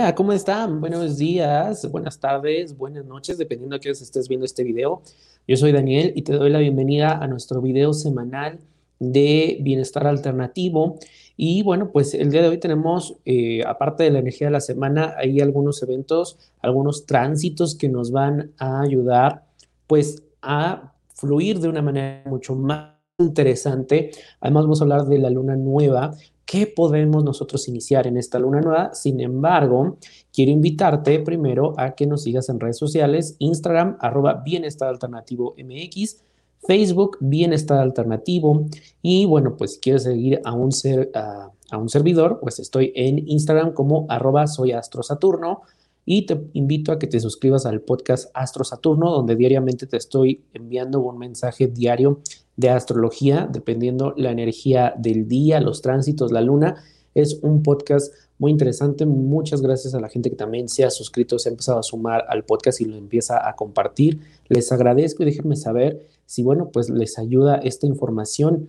Hola, 0.00 0.14
¿cómo 0.14 0.32
están? 0.32 0.80
Buenos 0.80 1.18
días, 1.18 1.86
buenas 1.90 2.18
tardes, 2.18 2.74
buenas 2.74 3.04
noches, 3.04 3.36
dependiendo 3.36 3.76
a 3.76 3.80
qué 3.80 3.90
hora 3.90 3.98
estés 4.00 4.28
viendo 4.28 4.46
este 4.46 4.64
video. 4.64 5.02
Yo 5.46 5.58
soy 5.58 5.72
Daniel 5.72 6.14
y 6.16 6.22
te 6.22 6.32
doy 6.32 6.48
la 6.48 6.58
bienvenida 6.58 7.18
a 7.18 7.26
nuestro 7.26 7.60
video 7.60 7.92
semanal 7.92 8.60
de 8.98 9.58
bienestar 9.60 10.06
alternativo. 10.06 10.98
Y 11.36 11.62
bueno, 11.64 11.90
pues 11.92 12.14
el 12.14 12.30
día 12.30 12.40
de 12.40 12.48
hoy 12.48 12.56
tenemos, 12.56 13.18
eh, 13.26 13.62
aparte 13.66 14.04
de 14.04 14.10
la 14.10 14.20
energía 14.20 14.46
de 14.46 14.54
la 14.54 14.62
semana, 14.62 15.16
hay 15.18 15.38
algunos 15.40 15.82
eventos, 15.82 16.38
algunos 16.62 17.04
tránsitos 17.04 17.74
que 17.74 17.90
nos 17.90 18.10
van 18.10 18.52
a 18.56 18.80
ayudar 18.80 19.44
pues 19.86 20.22
a 20.40 20.94
fluir 21.14 21.60
de 21.60 21.68
una 21.68 21.82
manera 21.82 22.22
mucho 22.24 22.56
más 22.56 22.94
interesante. 23.18 24.12
Además 24.40 24.62
vamos 24.62 24.80
a 24.80 24.84
hablar 24.84 25.04
de 25.04 25.18
la 25.18 25.28
luna 25.28 25.56
nueva 25.56 26.16
¿Qué 26.50 26.66
podemos 26.66 27.22
nosotros 27.22 27.68
iniciar 27.68 28.08
en 28.08 28.16
esta 28.16 28.40
luna 28.40 28.60
nueva? 28.60 28.92
Sin 28.92 29.20
embargo, 29.20 29.98
quiero 30.32 30.50
invitarte 30.50 31.20
primero 31.20 31.74
a 31.76 31.94
que 31.94 32.08
nos 32.08 32.24
sigas 32.24 32.48
en 32.48 32.58
redes 32.58 32.76
sociales, 32.76 33.36
Instagram, 33.38 33.96
arroba 34.00 34.42
bienestar 34.44 34.88
alternativo 34.88 35.54
MX, 35.56 36.24
Facebook, 36.66 37.18
bienestar 37.20 37.78
alternativo. 37.78 38.66
Y 39.00 39.26
bueno, 39.26 39.56
pues 39.56 39.74
si 39.74 39.78
quieres 39.78 40.02
seguir 40.02 40.40
a 40.44 40.52
un, 40.52 40.72
ser, 40.72 41.12
a, 41.14 41.52
un 41.78 41.88
servidor, 41.88 42.40
pues 42.40 42.58
estoy 42.58 42.92
en 42.96 43.28
Instagram 43.28 43.72
como 43.72 44.06
arroba 44.08 44.48
soy 44.48 44.72
astro 44.72 45.04
saturno 45.04 45.60
y 46.04 46.26
te 46.26 46.50
invito 46.54 46.90
a 46.90 46.98
que 46.98 47.06
te 47.06 47.20
suscribas 47.20 47.64
al 47.64 47.82
podcast 47.82 48.28
Astro 48.34 48.64
Saturno, 48.64 49.12
donde 49.12 49.36
diariamente 49.36 49.86
te 49.86 49.98
estoy 49.98 50.42
enviando 50.52 50.98
un 50.98 51.16
mensaje 51.16 51.68
diario 51.68 52.22
de 52.60 52.68
astrología, 52.68 53.48
dependiendo 53.50 54.12
la 54.18 54.30
energía 54.30 54.92
del 54.98 55.26
día, 55.26 55.60
los 55.60 55.80
tránsitos, 55.80 56.30
la 56.30 56.42
luna. 56.42 56.76
Es 57.14 57.40
un 57.42 57.62
podcast 57.62 58.12
muy 58.36 58.50
interesante. 58.52 59.06
Muchas 59.06 59.62
gracias 59.62 59.94
a 59.94 60.00
la 60.00 60.10
gente 60.10 60.28
que 60.28 60.36
también 60.36 60.68
se 60.68 60.84
ha 60.84 60.90
suscrito, 60.90 61.38
se 61.38 61.48
ha 61.48 61.52
empezado 61.52 61.78
a 61.78 61.82
sumar 61.82 62.26
al 62.28 62.44
podcast 62.44 62.82
y 62.82 62.84
lo 62.84 62.96
empieza 62.96 63.48
a 63.48 63.56
compartir. 63.56 64.20
Les 64.48 64.70
agradezco 64.72 65.22
y 65.22 65.26
déjenme 65.26 65.56
saber 65.56 66.06
si, 66.26 66.42
bueno, 66.42 66.70
pues 66.70 66.90
les 66.90 67.18
ayuda 67.18 67.56
esta 67.56 67.86
información. 67.86 68.68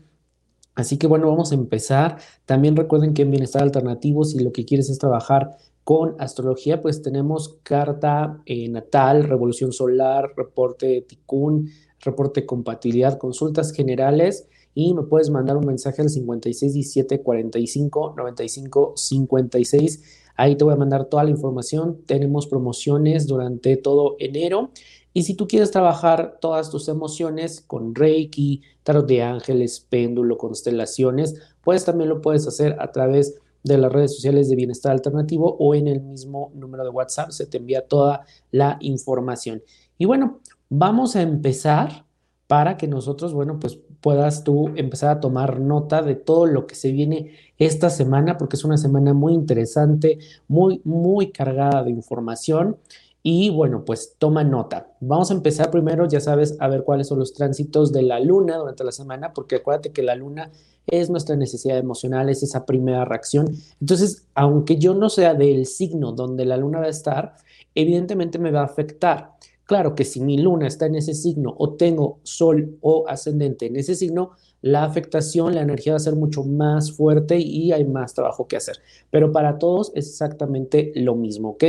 Así 0.74 0.96
que 0.98 1.08
bueno, 1.08 1.28
vamos 1.28 1.52
a 1.52 1.56
empezar. 1.56 2.18
También 2.46 2.78
recuerden 2.78 3.14
que 3.14 3.24
en 3.24 3.32
Bienestar 3.32 3.62
Alternativo, 3.62 4.24
si 4.24 4.40
lo 4.40 4.54
que 4.54 4.64
quieres 4.64 4.90
es 4.90 5.00
trabajar 5.00 5.58
con 5.84 6.16
astrología, 6.18 6.82
pues 6.82 7.02
tenemos 7.02 7.58
carta 7.64 8.42
eh, 8.46 8.70
natal, 8.70 9.26
revolución 9.26 9.74
solar, 9.74 10.32
reporte 10.38 10.88
de 10.88 11.02
Tikkun, 11.02 11.70
reporte 12.02 12.46
compatibilidad, 12.46 13.18
consultas 13.18 13.72
generales 13.72 14.48
y 14.74 14.94
me 14.94 15.04
puedes 15.04 15.30
mandar 15.30 15.58
un 15.58 15.66
mensaje 15.66 16.02
al 16.02 16.10
5617 16.10 17.22
45 17.22 18.14
95 18.18 18.94
56. 18.96 20.04
Ahí 20.38 20.56
te 20.56 20.64
voy 20.64 20.74
a 20.74 20.78
mandar 20.78 21.06
toda 21.06 21.24
la 21.24 21.30
información. 21.30 22.02
Tenemos 22.06 22.48
promociones 22.48 23.28
durante 23.28 23.78
todo 23.78 24.16
enero. 24.20 24.72
Y 25.14 25.24
si 25.24 25.34
tú 25.34 25.46
quieres 25.48 25.72
trabajar 25.72 26.38
todas 26.40 26.70
tus 26.70 26.88
emociones 26.88 27.62
con 27.68 27.94
Reiki, 27.94 28.62
tarot 28.84 29.06
de 29.06 29.24
ángeles, 29.24 29.86
péndulo, 29.90 30.38
constelaciones, 30.38 31.36
pues 31.62 31.84
también 31.84 32.10
lo 32.10 32.22
puedes 32.22 32.48
hacer 32.48 32.78
a 32.80 32.92
través 32.92 33.36
de 33.64 33.78
las 33.78 33.92
redes 33.92 34.16
sociales 34.16 34.50
de 34.50 34.56
Bienestar 34.56 34.94
Alternativo 34.94 35.56
o 35.60 35.76
en 35.76 35.88
el 35.88 36.02
mismo 36.02 36.52
número 36.56 36.84
de 36.84 36.90
WhatsApp 36.90 37.32
se 37.32 37.46
te 37.46 37.58
envía 37.58 37.88
toda 37.88 38.26
la 38.52 38.78
información. 38.80 39.62
Y 39.98 40.06
bueno, 40.06 40.40
vamos 40.72 41.18
a 41.18 41.22
empezar 41.22 42.06
para 42.48 42.78
que 42.78 42.88
nosotros, 42.88 43.34
bueno, 43.34 43.60
pues 43.60 43.78
puedas 44.00 44.44
tú 44.44 44.72
empezar 44.76 45.10
a 45.10 45.20
tomar 45.20 45.60
nota 45.60 46.02
de 46.02 46.16
todo 46.16 46.46
lo 46.46 46.66
que 46.66 46.76
se 46.76 46.92
viene 46.92 47.34
esta 47.58 47.90
semana, 47.90 48.38
porque 48.38 48.56
es 48.56 48.64
una 48.64 48.78
semana 48.78 49.14
muy 49.14 49.34
interesante, 49.34 50.20
muy, 50.48 50.82
muy 50.84 51.32
cargada 51.32 51.84
de 51.84 51.92
información. 51.92 52.78
Y 53.22 53.52
bueno, 53.52 53.86
pues 53.86 54.16
toma 54.18 54.44
nota. 54.44 54.88
Vamos 55.02 55.30
a 55.30 55.34
empezar 55.34 55.70
primero, 55.70 56.08
ya 56.08 56.22
sabes, 56.22 56.56
a 56.60 56.68
ver 56.68 56.84
cuáles 56.84 57.08
son 57.08 57.20
los 57.20 57.34
tránsitos 57.34 57.92
de 57.92 58.02
la 58.02 58.20
luna 58.20 58.58
durante 58.58 58.84
la 58.84 58.92
semana, 58.92 59.34
porque 59.34 59.58
acuérdate 59.58 59.92
que 59.92 60.02
la 60.02 60.16
luna 60.16 60.52
es 60.88 61.10
nuestra 61.10 61.36
necesidad 61.36 61.78
emocional, 61.78 62.30
es 62.30 62.44
esa 62.44 62.66
primera 62.66 63.06
reacción. 63.06 63.56
Entonces, 63.80 64.26
aunque 64.34 64.78
yo 64.78 64.94
no 64.96 65.10
sea 65.10 65.34
del 65.34 65.66
signo 65.66 66.14
donde 66.14 66.46
la 66.46 66.58
luna 66.58 66.80
va 66.80 66.86
a 66.86 66.90
estar, 66.90 67.36
evidentemente 67.76 68.40
me 68.40 68.52
va 68.52 68.62
a 68.62 68.66
afectar. 68.66 69.34
Claro 69.66 69.96
que 69.96 70.06
si 70.06 70.20
mi 70.20 70.38
luna 70.38 70.68
está 70.68 70.86
en 70.86 70.96
ese 70.96 71.14
signo 71.14 71.56
o 71.58 71.76
tengo 71.76 72.20
sol 72.24 72.78
o 72.82 73.06
ascendente 73.08 73.68
en 73.68 73.78
ese 73.78 73.96
signo, 73.96 74.32
la 74.62 74.84
afectación, 74.84 75.56
la 75.56 75.62
energía 75.62 75.94
va 75.94 75.98
a 75.98 76.00
ser 76.00 76.16
mucho 76.16 76.44
más 76.44 76.92
fuerte 76.92 77.40
y 77.40 77.72
hay 77.72 77.84
más 77.84 78.14
trabajo 78.14 78.48
que 78.48 78.58
hacer. 78.58 78.78
Pero 79.10 79.32
para 79.32 79.58
todos 79.58 79.92
es 79.96 80.08
exactamente 80.08 80.92
lo 80.96 81.16
mismo, 81.16 81.52
¿ok? 81.52 81.64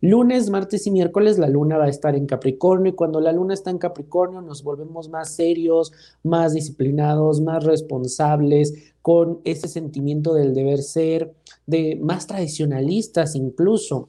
Lunes, 0.00 0.50
martes 0.50 0.86
y 0.86 0.90
miércoles 0.90 1.38
la 1.38 1.48
luna 1.48 1.78
va 1.78 1.84
a 1.84 1.88
estar 1.88 2.16
en 2.16 2.26
Capricornio 2.26 2.92
y 2.92 2.96
cuando 2.96 3.20
la 3.20 3.32
luna 3.32 3.54
está 3.54 3.70
en 3.70 3.78
Capricornio 3.78 4.40
nos 4.40 4.64
volvemos 4.64 5.08
más 5.08 5.34
serios, 5.34 5.92
más 6.24 6.54
disciplinados, 6.54 7.40
más 7.40 7.62
responsables, 7.62 8.92
con 9.02 9.40
ese 9.44 9.68
sentimiento 9.68 10.34
del 10.34 10.54
deber 10.54 10.82
ser, 10.82 11.34
de 11.66 11.96
más 12.00 12.26
tradicionalistas 12.26 13.34
incluso. 13.36 14.08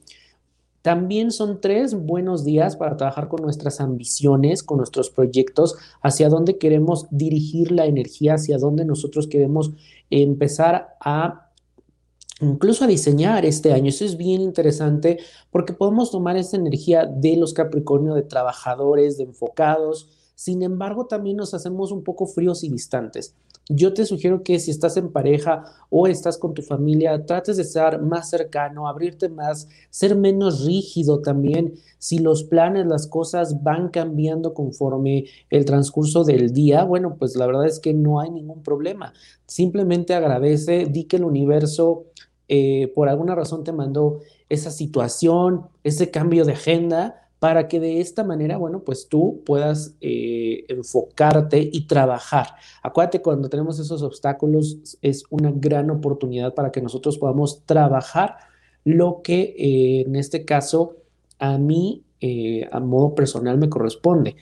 También 0.84 1.32
son 1.32 1.62
tres 1.62 1.96
buenos 1.96 2.44
días 2.44 2.76
para 2.76 2.98
trabajar 2.98 3.30
con 3.30 3.42
nuestras 3.42 3.80
ambiciones, 3.80 4.64
con 4.64 4.78
nuestros 4.78 5.10
proyectos, 5.10 5.78
hacia 6.02 6.28
dónde 6.28 6.58
queremos 6.58 7.08
dirigir 7.10 7.72
la 7.72 7.86
energía, 7.86 8.34
hacia 8.34 8.58
dónde 8.58 8.84
nosotros 8.84 9.28
queremos 9.28 9.72
empezar 10.10 10.98
a 11.00 11.52
incluso 12.42 12.84
a 12.84 12.88
diseñar 12.88 13.46
este 13.46 13.72
año. 13.72 13.88
Eso 13.88 14.04
es 14.04 14.18
bien 14.18 14.42
interesante 14.42 15.20
porque 15.52 15.72
podemos 15.72 16.12
tomar 16.12 16.36
esa 16.36 16.58
energía 16.58 17.06
de 17.06 17.38
los 17.38 17.54
Capricornio, 17.54 18.14
de 18.14 18.24
trabajadores, 18.24 19.18
de 19.18 19.24
enfocados. 19.24 20.10
Sin 20.36 20.64
embargo, 20.64 21.06
también 21.06 21.38
nos 21.38 21.54
hacemos 21.54 21.94
un 21.94 22.04
poco 22.04 22.28
fríos 22.28 22.62
y 22.66 22.70
distantes. 22.70 23.36
Yo 23.70 23.94
te 23.94 24.06
sugiero 24.06 24.44
que 24.44 24.60
si 24.60 24.72
estás 24.72 24.98
en 24.98 25.12
pareja 25.12 25.64
o 25.90 26.08
estás 26.08 26.38
con 26.38 26.54
tu 26.54 26.62
familia, 26.62 27.26
trates 27.26 27.56
de 27.56 27.64
estar 27.64 28.02
más 28.02 28.30
cercano, 28.30 28.88
abrirte 28.88 29.30
más, 29.30 29.70
ser 29.90 30.18
menos 30.18 30.66
rígido 30.66 31.22
también. 31.22 31.76
Si 31.98 32.20
los 32.20 32.44
planes, 32.44 32.86
las 32.88 33.08
cosas 33.08 33.64
van 33.64 33.88
cambiando 33.88 34.54
conforme 34.54 35.26
el 35.50 35.64
transcurso 35.64 36.26
del 36.26 36.52
día, 36.52 36.84
bueno, 36.84 37.16
pues 37.18 37.38
la 37.38 37.48
verdad 37.48 37.66
es 37.66 37.80
que 37.80 37.94
no 37.94 38.20
hay 38.20 38.32
ningún 38.32 38.64
problema. 38.64 39.14
Simplemente 39.46 40.14
agradece, 40.14 40.86
di 40.86 41.06
que 41.06 41.16
el 41.16 41.24
universo 41.24 42.08
eh, 42.50 42.92
por 42.94 43.08
alguna 43.08 43.36
razón 43.36 43.64
te 43.64 43.72
mandó 43.72 44.20
esa 44.50 44.72
situación, 44.72 45.68
ese 45.84 46.12
cambio 46.12 46.44
de 46.44 46.54
agenda 46.54 47.23
para 47.44 47.68
que 47.68 47.82
de 47.82 48.00
esta 48.00 48.24
manera, 48.24 48.56
bueno, 48.56 48.86
pues 48.86 49.10
tú 49.10 49.42
puedas 49.46 49.96
eh, 50.00 50.64
enfocarte 50.70 51.70
y 51.74 51.88
trabajar. 51.88 52.56
Acuérdate, 52.82 53.22
cuando 53.22 53.50
tenemos 53.50 53.78
esos 53.80 54.02
obstáculos 54.02 54.78
es 55.02 55.26
una 55.30 55.52
gran 55.54 55.92
oportunidad 55.92 56.54
para 56.54 56.72
que 56.72 56.82
nosotros 56.82 57.18
podamos 57.18 57.66
trabajar 57.66 58.38
lo 58.86 59.20
que 59.22 59.56
eh, 59.58 60.06
en 60.08 60.16
este 60.16 60.46
caso 60.46 60.96
a 61.38 61.58
mí, 61.58 62.06
eh, 62.22 62.70
a 62.72 62.80
modo 62.80 63.14
personal, 63.14 63.58
me 63.58 63.68
corresponde. 63.68 64.38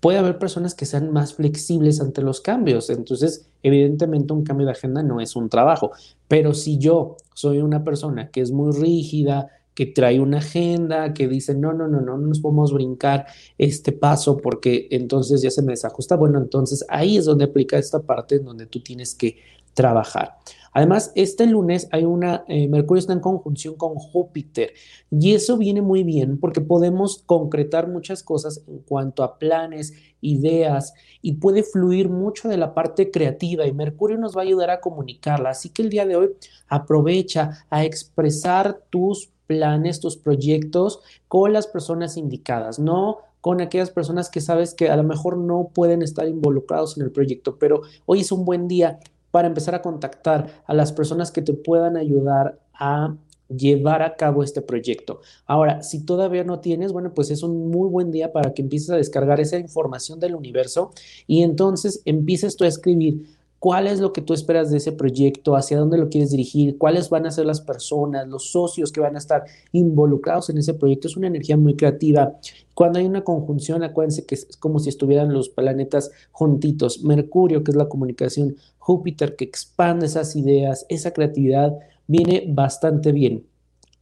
Puede 0.00 0.16
haber 0.16 0.38
personas 0.38 0.74
que 0.74 0.86
sean 0.86 1.12
más 1.12 1.34
flexibles 1.34 2.00
ante 2.00 2.22
los 2.22 2.40
cambios, 2.40 2.88
entonces 2.88 3.50
evidentemente 3.62 4.32
un 4.32 4.44
cambio 4.44 4.64
de 4.64 4.72
agenda 4.72 5.02
no 5.02 5.20
es 5.20 5.36
un 5.36 5.50
trabajo, 5.50 5.90
pero 6.26 6.54
si 6.54 6.78
yo 6.78 7.18
soy 7.34 7.58
una 7.58 7.84
persona 7.84 8.30
que 8.30 8.40
es 8.40 8.50
muy 8.50 8.72
rígida, 8.72 9.50
que 9.80 9.86
trae 9.86 10.20
una 10.20 10.40
agenda, 10.40 11.14
que 11.14 11.26
dice, 11.26 11.54
no, 11.54 11.72
no, 11.72 11.88
no, 11.88 12.02
no, 12.02 12.18
no 12.18 12.26
nos 12.26 12.40
podemos 12.40 12.70
brincar 12.70 13.24
este 13.56 13.92
paso 13.92 14.36
porque 14.36 14.88
entonces 14.90 15.40
ya 15.40 15.50
se 15.50 15.62
me 15.62 15.72
desajusta. 15.72 16.16
Bueno, 16.16 16.36
entonces 16.36 16.84
ahí 16.90 17.16
es 17.16 17.24
donde 17.24 17.46
aplica 17.46 17.78
esta 17.78 18.02
parte 18.02 18.34
en 18.34 18.44
donde 18.44 18.66
tú 18.66 18.82
tienes 18.82 19.14
que 19.14 19.38
trabajar. 19.72 20.36
Además, 20.74 21.12
este 21.14 21.46
lunes 21.46 21.88
hay 21.92 22.04
una, 22.04 22.44
eh, 22.46 22.68
Mercurio 22.68 22.98
está 22.98 23.14
en 23.14 23.20
conjunción 23.20 23.74
con 23.76 23.94
Júpiter 23.94 24.74
y 25.10 25.32
eso 25.32 25.56
viene 25.56 25.80
muy 25.80 26.04
bien 26.04 26.36
porque 26.38 26.60
podemos 26.60 27.22
concretar 27.24 27.88
muchas 27.88 28.22
cosas 28.22 28.62
en 28.68 28.80
cuanto 28.80 29.22
a 29.22 29.38
planes, 29.38 29.94
ideas 30.20 30.92
y 31.22 31.36
puede 31.36 31.62
fluir 31.62 32.10
mucho 32.10 32.50
de 32.50 32.58
la 32.58 32.74
parte 32.74 33.10
creativa 33.10 33.66
y 33.66 33.72
Mercurio 33.72 34.18
nos 34.18 34.36
va 34.36 34.42
a 34.42 34.44
ayudar 34.44 34.68
a 34.68 34.80
comunicarla. 34.80 35.48
Así 35.48 35.70
que 35.70 35.80
el 35.80 35.88
día 35.88 36.04
de 36.04 36.16
hoy 36.16 36.28
aprovecha 36.68 37.64
a 37.70 37.82
expresar 37.86 38.82
tus 38.90 39.30
planes, 39.50 39.98
tus 39.98 40.16
proyectos 40.16 41.00
con 41.26 41.52
las 41.52 41.66
personas 41.66 42.16
indicadas, 42.16 42.78
no 42.78 43.18
con 43.40 43.60
aquellas 43.60 43.90
personas 43.90 44.30
que 44.30 44.40
sabes 44.40 44.74
que 44.74 44.90
a 44.90 44.96
lo 44.96 45.02
mejor 45.02 45.36
no 45.36 45.70
pueden 45.74 46.02
estar 46.02 46.28
involucrados 46.28 46.96
en 46.96 47.02
el 47.02 47.10
proyecto, 47.10 47.56
pero 47.58 47.82
hoy 48.06 48.20
es 48.20 48.30
un 48.30 48.44
buen 48.44 48.68
día 48.68 49.00
para 49.32 49.48
empezar 49.48 49.74
a 49.74 49.82
contactar 49.82 50.62
a 50.66 50.72
las 50.72 50.92
personas 50.92 51.32
que 51.32 51.42
te 51.42 51.52
puedan 51.52 51.96
ayudar 51.96 52.60
a 52.74 53.16
llevar 53.48 54.02
a 54.02 54.14
cabo 54.14 54.44
este 54.44 54.62
proyecto. 54.62 55.20
Ahora, 55.46 55.82
si 55.82 56.04
todavía 56.04 56.44
no 56.44 56.60
tienes, 56.60 56.92
bueno, 56.92 57.12
pues 57.12 57.32
es 57.32 57.42
un 57.42 57.70
muy 57.70 57.88
buen 57.88 58.12
día 58.12 58.32
para 58.32 58.54
que 58.54 58.62
empieces 58.62 58.90
a 58.90 58.96
descargar 58.96 59.40
esa 59.40 59.58
información 59.58 60.20
del 60.20 60.36
universo 60.36 60.92
y 61.26 61.42
entonces 61.42 62.02
empieces 62.04 62.56
tú 62.56 62.62
a 62.62 62.68
escribir 62.68 63.24
cuál 63.60 63.86
es 63.86 64.00
lo 64.00 64.12
que 64.14 64.22
tú 64.22 64.32
esperas 64.32 64.70
de 64.70 64.78
ese 64.78 64.90
proyecto, 64.90 65.54
hacia 65.54 65.78
dónde 65.78 65.98
lo 65.98 66.08
quieres 66.08 66.30
dirigir, 66.30 66.78
cuáles 66.78 67.10
van 67.10 67.26
a 67.26 67.30
ser 67.30 67.44
las 67.44 67.60
personas, 67.60 68.26
los 68.26 68.50
socios 68.50 68.90
que 68.90 69.00
van 69.00 69.14
a 69.14 69.18
estar 69.18 69.44
involucrados 69.70 70.48
en 70.48 70.58
ese 70.58 70.72
proyecto. 70.72 71.06
Es 71.06 71.16
una 71.16 71.26
energía 71.26 71.58
muy 71.58 71.76
creativa. 71.76 72.32
Cuando 72.74 72.98
hay 72.98 73.04
una 73.04 73.22
conjunción, 73.22 73.82
acuérdense 73.82 74.24
que 74.24 74.34
es 74.34 74.56
como 74.58 74.78
si 74.78 74.88
estuvieran 74.88 75.34
los 75.34 75.50
planetas 75.50 76.10
juntitos. 76.32 77.04
Mercurio, 77.04 77.62
que 77.62 77.72
es 77.72 77.76
la 77.76 77.90
comunicación, 77.90 78.56
Júpiter, 78.78 79.36
que 79.36 79.44
expande 79.44 80.06
esas 80.06 80.34
ideas, 80.36 80.86
esa 80.88 81.12
creatividad, 81.12 81.78
viene 82.06 82.46
bastante 82.48 83.12
bien. 83.12 83.44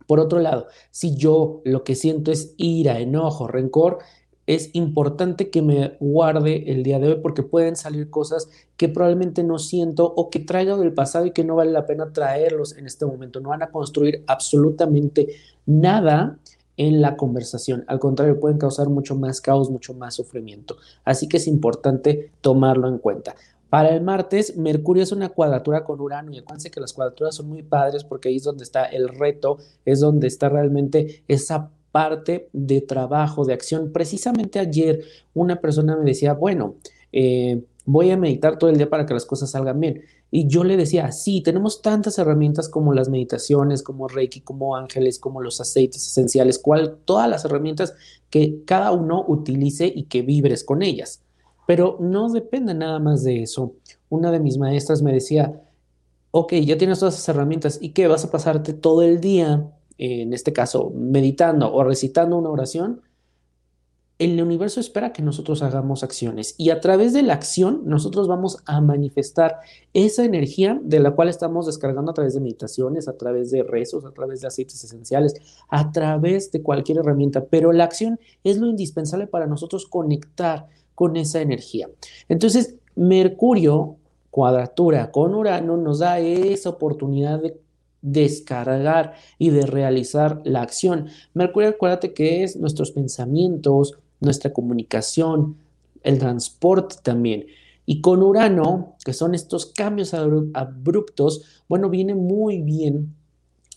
Por 0.06 0.20
otro 0.20 0.38
lado, 0.38 0.68
si 0.92 1.16
yo 1.16 1.62
lo 1.64 1.82
que 1.82 1.96
siento 1.96 2.30
es 2.30 2.54
ira, 2.56 3.00
enojo, 3.00 3.48
rencor, 3.48 3.98
es 4.48 4.70
importante 4.72 5.50
que 5.50 5.60
me 5.60 5.98
guarde 6.00 6.72
el 6.72 6.82
día 6.82 6.98
de 6.98 7.08
hoy 7.08 7.18
porque 7.22 7.42
pueden 7.42 7.76
salir 7.76 8.08
cosas 8.08 8.48
que 8.78 8.88
probablemente 8.88 9.44
no 9.44 9.58
siento 9.58 10.06
o 10.06 10.30
que 10.30 10.40
traigo 10.40 10.78
del 10.78 10.94
pasado 10.94 11.26
y 11.26 11.32
que 11.32 11.44
no 11.44 11.56
vale 11.56 11.70
la 11.70 11.84
pena 11.84 12.14
traerlos 12.14 12.74
en 12.78 12.86
este 12.86 13.04
momento. 13.04 13.40
No 13.40 13.50
van 13.50 13.62
a 13.62 13.70
construir 13.70 14.24
absolutamente 14.26 15.28
nada 15.66 16.38
en 16.78 17.02
la 17.02 17.18
conversación. 17.18 17.84
Al 17.88 17.98
contrario, 17.98 18.40
pueden 18.40 18.56
causar 18.56 18.88
mucho 18.88 19.14
más 19.14 19.42
caos, 19.42 19.68
mucho 19.68 19.92
más 19.92 20.14
sufrimiento. 20.14 20.78
Así 21.04 21.28
que 21.28 21.36
es 21.36 21.46
importante 21.46 22.32
tomarlo 22.40 22.88
en 22.88 22.96
cuenta. 22.96 23.34
Para 23.68 23.90
el 23.90 24.00
martes, 24.00 24.56
Mercurio 24.56 25.02
es 25.02 25.12
una 25.12 25.28
cuadratura 25.28 25.84
con 25.84 26.00
Urano 26.00 26.32
y 26.32 26.38
acuérdense 26.38 26.70
que 26.70 26.80
las 26.80 26.94
cuadraturas 26.94 27.34
son 27.34 27.50
muy 27.50 27.62
padres 27.62 28.02
porque 28.02 28.30
ahí 28.30 28.36
es 28.36 28.44
donde 28.44 28.64
está 28.64 28.86
el 28.86 29.08
reto, 29.08 29.58
es 29.84 30.00
donde 30.00 30.26
está 30.26 30.48
realmente 30.48 31.22
esa 31.28 31.70
parte 31.90 32.48
de 32.52 32.80
trabajo, 32.80 33.44
de 33.44 33.54
acción. 33.54 33.92
Precisamente 33.92 34.58
ayer 34.58 35.04
una 35.34 35.56
persona 35.60 35.96
me 35.96 36.04
decía, 36.04 36.34
bueno, 36.34 36.76
eh, 37.12 37.62
voy 37.84 38.10
a 38.10 38.16
meditar 38.16 38.58
todo 38.58 38.70
el 38.70 38.76
día 38.76 38.90
para 38.90 39.06
que 39.06 39.14
las 39.14 39.24
cosas 39.24 39.50
salgan 39.50 39.80
bien. 39.80 40.02
Y 40.30 40.46
yo 40.46 40.62
le 40.62 40.76
decía, 40.76 41.10
sí, 41.10 41.40
tenemos 41.40 41.80
tantas 41.80 42.18
herramientas 42.18 42.68
como 42.68 42.92
las 42.92 43.08
meditaciones, 43.08 43.82
como 43.82 44.08
Reiki, 44.08 44.42
como 44.42 44.76
ángeles, 44.76 45.18
como 45.18 45.40
los 45.40 45.60
aceites 45.60 46.06
esenciales, 46.06 46.58
cual, 46.58 46.98
todas 47.06 47.30
las 47.30 47.46
herramientas 47.46 47.94
que 48.28 48.62
cada 48.66 48.92
uno 48.92 49.24
utilice 49.26 49.90
y 49.92 50.04
que 50.04 50.20
vibres 50.20 50.64
con 50.64 50.82
ellas. 50.82 51.22
Pero 51.66 51.96
no 52.00 52.30
depende 52.30 52.74
nada 52.74 52.98
más 52.98 53.24
de 53.24 53.42
eso. 53.42 53.72
Una 54.10 54.30
de 54.30 54.40
mis 54.40 54.58
maestras 54.58 55.00
me 55.00 55.14
decía, 55.14 55.62
ok, 56.30 56.54
ya 56.56 56.76
tienes 56.76 56.98
todas 56.98 57.14
esas 57.14 57.30
herramientas, 57.30 57.78
¿y 57.80 57.90
qué? 57.90 58.06
¿Vas 58.06 58.24
a 58.24 58.30
pasarte 58.30 58.74
todo 58.74 59.00
el 59.02 59.20
día 59.22 59.72
en 59.98 60.32
este 60.32 60.52
caso, 60.52 60.90
meditando 60.94 61.72
o 61.74 61.84
recitando 61.84 62.38
una 62.38 62.50
oración, 62.50 63.02
el 64.18 64.42
universo 64.42 64.80
espera 64.80 65.12
que 65.12 65.22
nosotros 65.22 65.62
hagamos 65.62 66.02
acciones 66.02 66.56
y 66.58 66.70
a 66.70 66.80
través 66.80 67.12
de 67.12 67.22
la 67.22 67.34
acción 67.34 67.82
nosotros 67.84 68.26
vamos 68.26 68.58
a 68.66 68.80
manifestar 68.80 69.58
esa 69.94 70.24
energía 70.24 70.80
de 70.82 70.98
la 70.98 71.12
cual 71.12 71.28
estamos 71.28 71.66
descargando 71.66 72.10
a 72.10 72.14
través 72.14 72.34
de 72.34 72.40
meditaciones, 72.40 73.06
a 73.06 73.16
través 73.16 73.52
de 73.52 73.62
rezos, 73.62 74.04
a 74.04 74.10
través 74.10 74.40
de 74.40 74.48
aceites 74.48 74.82
esenciales, 74.82 75.34
a 75.68 75.92
través 75.92 76.50
de 76.50 76.62
cualquier 76.62 76.98
herramienta, 76.98 77.44
pero 77.44 77.72
la 77.72 77.84
acción 77.84 78.18
es 78.42 78.58
lo 78.58 78.66
indispensable 78.66 79.28
para 79.28 79.46
nosotros 79.46 79.86
conectar 79.86 80.66
con 80.96 81.16
esa 81.16 81.40
energía. 81.40 81.88
Entonces, 82.28 82.74
Mercurio, 82.96 83.98
cuadratura 84.32 85.12
con 85.12 85.32
Urano, 85.36 85.76
nos 85.76 86.00
da 86.00 86.18
esa 86.18 86.70
oportunidad 86.70 87.40
de 87.40 87.56
descargar 88.02 89.14
y 89.38 89.50
de 89.50 89.66
realizar 89.66 90.40
la 90.44 90.62
acción. 90.62 91.08
Mercurio, 91.34 91.70
acuérdate 91.70 92.14
que 92.14 92.44
es 92.44 92.56
nuestros 92.56 92.92
pensamientos, 92.92 93.98
nuestra 94.20 94.52
comunicación, 94.52 95.56
el 96.02 96.18
transporte 96.18 96.96
también. 97.02 97.46
Y 97.86 98.00
con 98.00 98.22
Urano, 98.22 98.96
que 99.04 99.12
son 99.12 99.34
estos 99.34 99.66
cambios 99.66 100.12
abruptos, 100.14 101.62
bueno, 101.68 101.88
viene 101.88 102.14
muy 102.14 102.60
bien 102.60 103.14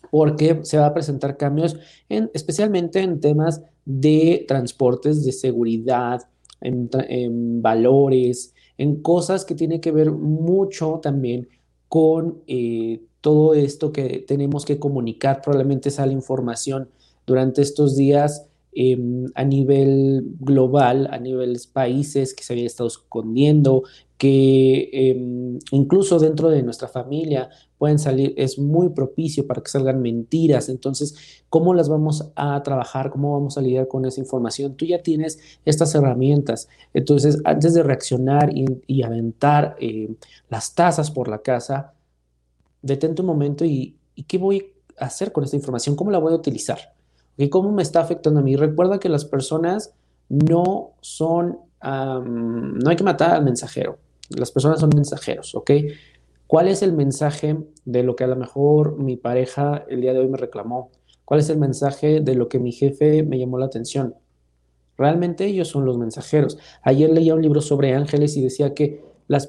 porque 0.10 0.60
se 0.64 0.78
va 0.78 0.88
a 0.88 0.94
presentar 0.94 1.38
cambios 1.38 1.78
en, 2.10 2.30
especialmente 2.34 3.00
en 3.00 3.22
temas 3.22 3.62
de 3.86 4.46
transportes, 4.48 5.24
de 5.24 5.32
seguridad, 5.32 6.28
en, 6.60 7.62
valores, 7.62 8.54
en 8.78 9.02
cosas 9.02 9.46
que 9.46 9.56
tienen 9.56 9.82
que 9.82 9.92
ver 9.92 10.12
mucho 10.12 11.00
también 11.02 11.48
con 11.88 12.42
eh, 12.48 13.02
todo 13.22 13.54
esto 13.54 13.92
que 13.92 14.26
tenemos 14.28 14.66
que 14.66 14.80
comunicar, 14.80 15.42
probablemente 15.42 15.92
sale 15.92 16.14
información 16.14 16.90
durante 17.26 17.62
estos 17.62 17.96
días 17.96 18.48
em, 18.74 19.26
a 19.36 19.44
nivel 19.44 20.24
global, 20.40 21.08
a 21.12 21.18
niveles 21.18 21.68
países 21.68 22.34
que 22.34 22.44
se 22.44 22.54
había 22.54 22.66
estado 22.66 22.88
escondiendo, 22.88 23.84
que 24.18 24.90
em, 24.94 25.60
incluso 25.72 26.20
dentro 26.20 26.50
de 26.50 26.64
nuestra 26.64 26.88
familia 26.88 27.50
pueden 27.78 28.00
salir, 28.00 28.34
es 28.38 28.60
muy 28.60 28.90
propicio 28.90 29.48
para 29.48 29.62
que 29.62 29.70
salgan 29.70 30.02
mentiras. 30.02 30.70
Entonces, 30.70 31.44
¿cómo 31.50 31.74
las 31.74 31.90
vamos 31.90 32.32
a 32.36 32.62
trabajar? 32.64 33.10
¿Cómo 33.10 33.34
vamos 33.34 33.58
a 33.58 33.62
lidiar 33.62 33.88
con 33.88 34.06
esa 34.06 34.20
información? 34.20 34.76
Tú 34.76 34.86
ya 34.86 35.02
tienes 35.02 35.40
estas 35.66 35.96
herramientas. 35.96 36.70
Entonces, 36.94 37.42
antes 37.44 37.74
de 37.74 37.84
reaccionar 37.84 38.52
y, 38.54 39.02
aventar 39.02 39.76
eh, 39.80 40.14
las 40.50 40.76
tazas 40.76 41.10
por 41.10 41.28
la 41.28 41.40
casa, 41.40 41.94
detente 42.82 43.22
un 43.22 43.28
momento 43.28 43.66
y, 43.66 43.98
¿qué 44.28 44.38
voy 44.38 44.74
a 44.98 45.06
hacer 45.06 45.32
con 45.32 45.44
esta 45.44 45.56
información? 45.56 45.96
¿Cómo 45.96 46.12
la 46.12 46.20
voy 46.20 46.34
a 46.34 46.36
utilizar? 46.36 46.94
¿Y 47.38 47.50
¿Cómo 47.50 47.72
me 47.72 47.82
está 47.82 48.02
afectando 48.02 48.40
a 48.40 48.44
mí? 48.44 48.56
Recuerda 48.56 49.00
que 49.00 49.10
las 49.10 49.26
personas 49.26 49.94
no 50.30 50.92
son, 51.02 51.60
no 51.84 52.90
hay 52.90 52.96
que 52.96 53.04
matar 53.04 53.32
al 53.32 53.44
mensajero, 53.44 53.98
las 54.30 54.52
personas 54.52 54.80
son 54.80 54.92
mensajeros, 54.96 55.56
¿ok? 55.56 55.72
¿Cuál 56.48 56.68
es 56.68 56.82
el 56.82 56.94
mensaje 56.94 57.58
de 57.86 58.04
lo 58.04 58.16
que 58.16 58.26
a 58.26 58.28
lo 58.28 58.36
mejor 58.36 58.98
mi 58.98 59.16
pareja 59.16 59.86
el 59.88 60.02
día 60.02 60.14
de 60.14 60.20
hoy 60.20 60.28
me 60.28 60.38
reclamó? 60.38 60.92
¿Cuál 61.24 61.40
es 61.40 61.50
el 61.50 61.58
mensaje 61.58 62.20
de 62.20 62.36
lo 62.36 62.50
que 62.50 62.60
mi 62.60 62.74
jefe 62.74 63.24
me 63.24 63.40
llamó 63.40 63.58
la 63.58 63.68
atención? 63.68 64.16
Realmente 64.98 65.46
ellos 65.46 65.70
son 65.70 65.86
los 65.86 65.98
mensajeros. 65.98 66.58
Ayer 66.84 67.10
leía 67.10 67.34
un 67.36 67.42
libro 67.42 67.62
sobre 67.62 67.96
ángeles 67.96 68.36
y 68.36 68.42
decía 68.42 68.74
que 68.74 69.02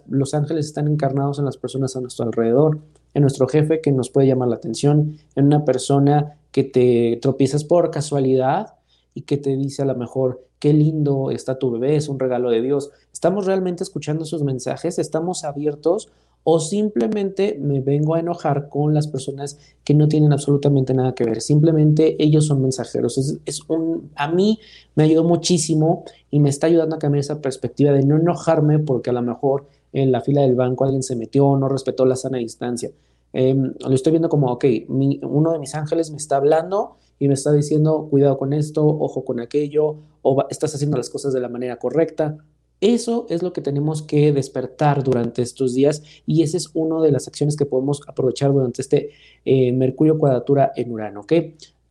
los 0.08 0.32
ángeles 0.34 0.66
están 0.66 0.86
encarnados 0.86 1.40
en 1.40 1.44
las 1.44 1.56
personas 1.56 1.96
a 1.96 2.00
nuestro 2.00 2.24
alrededor 2.24 2.78
en 3.14 3.22
nuestro 3.22 3.46
jefe 3.46 3.80
que 3.80 3.92
nos 3.92 4.10
puede 4.10 4.26
llamar 4.26 4.48
la 4.48 4.56
atención, 4.56 5.16
en 5.36 5.46
una 5.46 5.64
persona 5.64 6.38
que 6.50 6.64
te 6.64 7.18
tropiezas 7.20 7.64
por 7.64 7.90
casualidad 7.90 8.74
y 9.14 9.22
que 9.22 9.36
te 9.36 9.56
dice 9.56 9.82
a 9.82 9.86
lo 9.86 9.94
mejor, 9.94 10.46
qué 10.58 10.72
lindo 10.72 11.30
está 11.30 11.58
tu 11.58 11.72
bebé, 11.72 11.96
es 11.96 12.08
un 12.08 12.20
regalo 12.20 12.50
de 12.50 12.62
Dios. 12.62 12.90
¿Estamos 13.12 13.46
realmente 13.46 13.82
escuchando 13.82 14.24
esos 14.24 14.44
mensajes? 14.44 14.98
¿Estamos 14.98 15.44
abiertos? 15.44 16.08
¿O 16.44 16.60
simplemente 16.60 17.56
me 17.60 17.80
vengo 17.80 18.14
a 18.14 18.20
enojar 18.20 18.68
con 18.68 18.94
las 18.94 19.06
personas 19.06 19.58
que 19.84 19.94
no 19.94 20.08
tienen 20.08 20.32
absolutamente 20.32 20.94
nada 20.94 21.14
que 21.14 21.24
ver? 21.24 21.40
Simplemente 21.40 22.16
ellos 22.22 22.46
son 22.46 22.62
mensajeros. 22.62 23.40
Es, 23.44 23.60
un, 23.68 24.10
a 24.16 24.30
mí 24.30 24.58
me 24.94 25.04
ayudó 25.04 25.24
muchísimo 25.24 26.04
y 26.30 26.40
me 26.40 26.48
está 26.48 26.66
ayudando 26.66 26.96
a 26.96 26.98
cambiar 26.98 27.20
esa 27.20 27.40
perspectiva 27.40 27.92
de 27.92 28.04
no 28.04 28.16
enojarme 28.16 28.78
porque 28.78 29.10
a 29.10 29.12
lo 29.12 29.22
mejor 29.22 29.66
en 29.92 30.12
la 30.12 30.20
fila 30.20 30.42
del 30.42 30.54
banco 30.54 30.84
alguien 30.84 31.02
se 31.02 31.16
metió, 31.16 31.56
no 31.56 31.68
respetó 31.68 32.04
la 32.06 32.16
sana 32.16 32.38
distancia. 32.38 32.90
Em, 33.32 33.72
lo 33.80 33.94
estoy 33.94 34.12
viendo 34.12 34.28
como, 34.28 34.50
ok, 34.52 34.64
uno 34.88 35.52
de 35.52 35.58
mis 35.58 35.74
ángeles 35.74 36.10
me 36.10 36.18
está 36.18 36.36
hablando 36.36 36.96
y 37.18 37.28
me 37.28 37.34
está 37.34 37.52
diciendo, 37.52 38.08
cuidado 38.10 38.38
con 38.38 38.52
esto, 38.52 38.86
ojo 38.86 39.24
con 39.24 39.40
aquello, 39.40 39.96
o 40.22 40.44
estás 40.50 40.74
haciendo 40.74 40.96
las 40.96 41.08
cosas 41.08 41.32
de 41.32 41.40
la 41.40 41.48
manera 41.48 41.76
correcta. 41.78 42.36
Eso 42.80 43.26
es 43.30 43.44
lo 43.44 43.52
que 43.52 43.60
tenemos 43.60 44.02
que 44.02 44.32
despertar 44.32 45.04
durante 45.04 45.40
estos 45.40 45.72
días 45.72 46.02
y 46.26 46.42
esa 46.42 46.56
es 46.56 46.68
una 46.74 47.00
de 47.00 47.12
las 47.12 47.28
acciones 47.28 47.56
que 47.56 47.64
podemos 47.64 48.00
aprovechar 48.08 48.52
durante 48.52 48.82
este 48.82 49.10
eh, 49.44 49.72
Mercurio 49.72 50.18
cuadratura 50.18 50.72
en 50.74 50.90
Urano, 50.90 51.20
¿ok? 51.20 51.32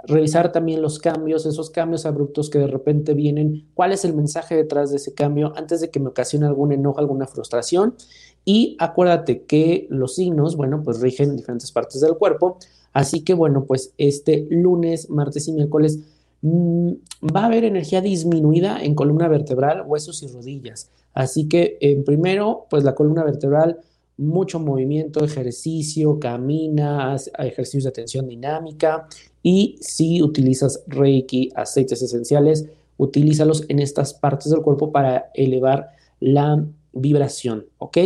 Revisar 0.05 0.51
también 0.51 0.81
los 0.81 0.99
cambios, 0.99 1.45
esos 1.45 1.69
cambios 1.69 2.05
abruptos 2.05 2.49
que 2.49 2.59
de 2.59 2.67
repente 2.67 3.13
vienen, 3.13 3.67
cuál 3.73 3.91
es 3.91 4.05
el 4.05 4.13
mensaje 4.13 4.55
detrás 4.55 4.91
de 4.91 4.97
ese 4.97 5.13
cambio 5.13 5.53
antes 5.55 5.81
de 5.81 5.89
que 5.89 5.99
me 5.99 6.09
ocasione 6.09 6.45
algún 6.45 6.71
enojo, 6.71 6.99
alguna 6.99 7.27
frustración. 7.27 7.95
Y 8.43 8.75
acuérdate 8.79 9.43
que 9.43 9.87
los 9.89 10.15
signos, 10.15 10.55
bueno, 10.55 10.81
pues 10.83 10.99
rigen 10.99 11.35
diferentes 11.35 11.71
partes 11.71 12.01
del 12.01 12.15
cuerpo. 12.15 12.57
Así 12.93 13.23
que, 13.23 13.33
bueno, 13.33 13.65
pues 13.65 13.93
este 13.97 14.47
lunes, 14.49 15.09
martes 15.09 15.47
y 15.47 15.53
miércoles 15.53 15.99
mm, 16.41 16.91
va 17.35 17.43
a 17.43 17.45
haber 17.45 17.63
energía 17.63 18.01
disminuida 18.01 18.83
en 18.83 18.95
columna 18.95 19.27
vertebral, 19.27 19.83
huesos 19.85 20.23
y 20.23 20.27
rodillas. 20.27 20.89
Así 21.13 21.47
que, 21.47 21.77
en 21.81 22.03
primero, 22.03 22.65
pues 22.69 22.83
la 22.83 22.95
columna 22.95 23.23
vertebral 23.23 23.79
mucho 24.17 24.59
movimiento, 24.59 25.23
ejercicio, 25.23 26.19
camina, 26.19 27.15
ejercicios 27.39 27.83
de 27.85 27.89
atención 27.89 28.27
dinámica 28.27 29.07
y 29.43 29.77
si 29.81 30.21
utilizas 30.21 30.83
Reiki, 30.87 31.49
aceites 31.55 32.01
esenciales, 32.01 32.67
utilízalos 32.97 33.65
en 33.67 33.79
estas 33.79 34.13
partes 34.13 34.51
del 34.51 34.61
cuerpo 34.61 34.91
para 34.91 35.31
elevar 35.33 35.89
la 36.19 36.63
vibración, 36.93 37.65
¿ok? 37.79 37.97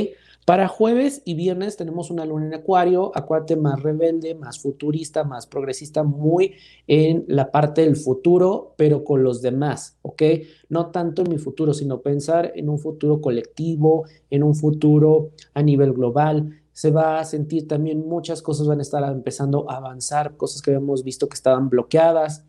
Para 0.46 0.68
jueves 0.68 1.24
y 1.26 1.34
viernes 1.34 1.76
tenemos 1.76 2.12
una 2.12 2.24
luna 2.24 2.46
en 2.46 2.54
acuario, 2.54 3.12
acuate 3.16 3.56
más 3.56 3.82
rebelde, 3.82 4.36
más 4.36 4.60
futurista, 4.60 5.24
más 5.24 5.48
progresista, 5.48 6.04
muy 6.04 6.54
en 6.86 7.26
la 7.28 7.50
parte 7.50 7.82
del 7.82 7.96
futuro, 7.96 8.76
pero 8.78 9.04
con 9.04 9.24
los 9.24 9.42
demás, 9.42 9.98
¿ok? 10.04 10.22
No 10.70 10.92
tanto 10.92 11.24
en 11.24 11.32
mi 11.32 11.40
futuro, 11.40 11.74
sino 11.74 12.02
pensar 12.02 12.52
en 12.56 12.70
un 12.70 12.78
futuro 12.78 13.22
colectivo, 13.22 14.06
en 14.30 14.44
un 14.44 14.54
futuro 14.54 15.32
a 15.56 15.64
nivel 15.64 15.94
global. 15.94 16.62
Se 16.76 16.92
va 16.92 17.20
a 17.20 17.24
sentir 17.24 17.70
también 17.70 18.06
muchas 18.06 18.42
cosas 18.42 18.68
van 18.68 18.80
a 18.80 18.82
estar 18.82 19.02
empezando 19.10 19.70
a 19.72 19.78
avanzar, 19.78 20.36
cosas 20.36 20.62
que 20.62 20.72
habíamos 20.72 21.06
visto 21.06 21.30
que 21.30 21.36
estaban 21.36 21.70
bloqueadas. 21.70 22.44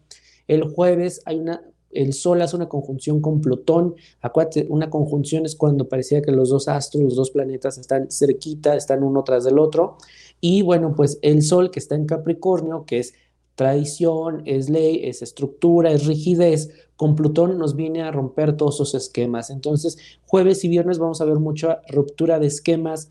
El 0.48 0.64
jueves 0.64 1.22
hay 1.26 1.38
una 1.38 1.62
el 1.92 2.12
Sol 2.12 2.42
hace 2.42 2.56
una 2.56 2.68
conjunción 2.68 3.20
con 3.20 3.40
Plutón. 3.40 3.94
Acuérdate, 4.20 4.66
una 4.68 4.90
conjunción 4.90 5.46
es 5.46 5.56
cuando 5.56 5.88
parecía 5.88 6.20
que 6.20 6.32
los 6.32 6.50
dos 6.50 6.68
astros, 6.68 7.02
los 7.02 7.16
dos 7.16 7.30
planetas 7.30 7.78
están 7.78 8.10
cerquita, 8.10 8.76
están 8.76 9.02
uno 9.02 9.24
tras 9.24 9.44
del 9.44 9.58
otro. 9.58 9.96
Y 10.40 10.60
bueno, 10.60 10.94
pues 10.94 11.18
el 11.22 11.42
Sol 11.42 11.70
que 11.70 11.78
está 11.78 11.94
en 11.94 12.04
Capricornio, 12.04 12.84
que 12.84 12.98
es 12.98 13.14
tradición, 13.54 14.42
es 14.44 14.68
ley, 14.68 15.00
es 15.04 15.22
estructura, 15.22 15.90
es 15.90 16.06
rigidez, 16.06 16.70
con 16.96 17.14
Plutón 17.14 17.58
nos 17.58 17.74
viene 17.74 18.02
a 18.02 18.10
romper 18.10 18.56
todos 18.56 18.76
esos 18.76 18.94
esquemas. 18.94 19.48
Entonces, 19.48 19.96
jueves 20.26 20.64
y 20.64 20.68
viernes 20.68 20.98
vamos 20.98 21.20
a 21.20 21.24
ver 21.24 21.38
mucha 21.38 21.80
ruptura 21.88 22.38
de 22.38 22.46
esquemas, 22.46 23.10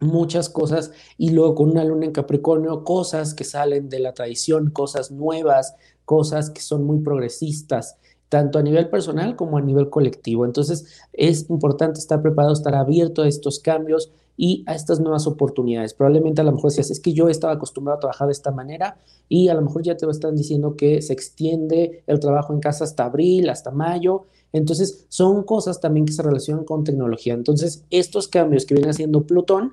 muchas 0.00 0.48
cosas 0.48 0.92
y 1.16 1.30
luego 1.30 1.54
con 1.54 1.70
una 1.70 1.84
luna 1.84 2.06
en 2.06 2.12
Capricornio, 2.12 2.84
cosas 2.84 3.34
que 3.34 3.44
salen 3.44 3.88
de 3.88 4.00
la 4.00 4.12
tradición, 4.12 4.70
cosas 4.70 5.10
nuevas, 5.10 5.74
cosas 6.04 6.50
que 6.50 6.60
son 6.60 6.84
muy 6.84 7.00
progresistas, 7.00 7.96
tanto 8.28 8.58
a 8.58 8.62
nivel 8.62 8.88
personal 8.88 9.36
como 9.36 9.58
a 9.58 9.62
nivel 9.62 9.88
colectivo. 9.88 10.44
Entonces 10.44 10.86
es 11.12 11.48
importante 11.50 12.00
estar 12.00 12.22
preparado, 12.22 12.52
estar 12.52 12.74
abierto 12.74 13.22
a 13.22 13.28
estos 13.28 13.58
cambios 13.58 14.10
y 14.36 14.64
a 14.66 14.74
estas 14.74 15.00
nuevas 15.00 15.26
oportunidades. 15.26 15.94
Probablemente 15.94 16.40
a 16.40 16.44
lo 16.44 16.52
mejor 16.52 16.70
decías, 16.70 16.90
es 16.90 17.00
que 17.00 17.12
yo 17.12 17.28
estaba 17.28 17.54
acostumbrado 17.54 17.96
a 17.96 18.00
trabajar 18.00 18.26
de 18.28 18.32
esta 18.32 18.50
manera 18.50 18.98
y 19.28 19.48
a 19.48 19.54
lo 19.54 19.62
mejor 19.62 19.82
ya 19.82 19.96
te 19.96 20.08
están 20.08 20.36
diciendo 20.36 20.76
que 20.76 21.02
se 21.02 21.12
extiende 21.12 22.02
el 22.06 22.20
trabajo 22.20 22.52
en 22.52 22.60
casa 22.60 22.84
hasta 22.84 23.04
abril, 23.04 23.48
hasta 23.48 23.70
mayo. 23.70 24.24
Entonces 24.52 25.06
son 25.08 25.42
cosas 25.42 25.80
también 25.80 26.06
que 26.06 26.12
se 26.12 26.22
relacionan 26.22 26.64
con 26.64 26.84
tecnología. 26.84 27.34
Entonces 27.34 27.84
estos 27.90 28.28
cambios 28.28 28.66
que 28.66 28.74
viene 28.74 28.90
haciendo 28.90 29.26
Plutón 29.26 29.72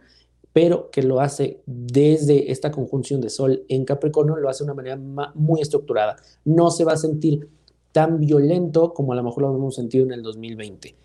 pero 0.54 0.92
que 0.92 1.02
lo 1.02 1.20
hace 1.20 1.62
desde 1.66 2.52
esta 2.52 2.72
conjunción 2.72 3.20
de 3.20 3.32
Sol 3.32 3.64
en 3.68 3.86
Capricornio, 3.86 4.36
lo 4.36 4.50
hace 4.50 4.64
de 4.64 4.72
una 4.72 4.76
manera 4.76 5.32
muy 5.34 5.62
estructurada. 5.62 6.16
No 6.46 6.70
se 6.70 6.86
va 6.86 6.94
a 6.94 6.98
sentir 6.98 7.50
tan 7.92 8.20
violento 8.20 8.94
como 8.94 9.14
a 9.14 9.16
lo 9.16 9.24
mejor 9.24 9.44
lo 9.44 9.56
hemos 9.56 9.76
sentido 9.76 10.06
en 10.06 10.14
el 10.14 10.22
2020. 10.22 10.96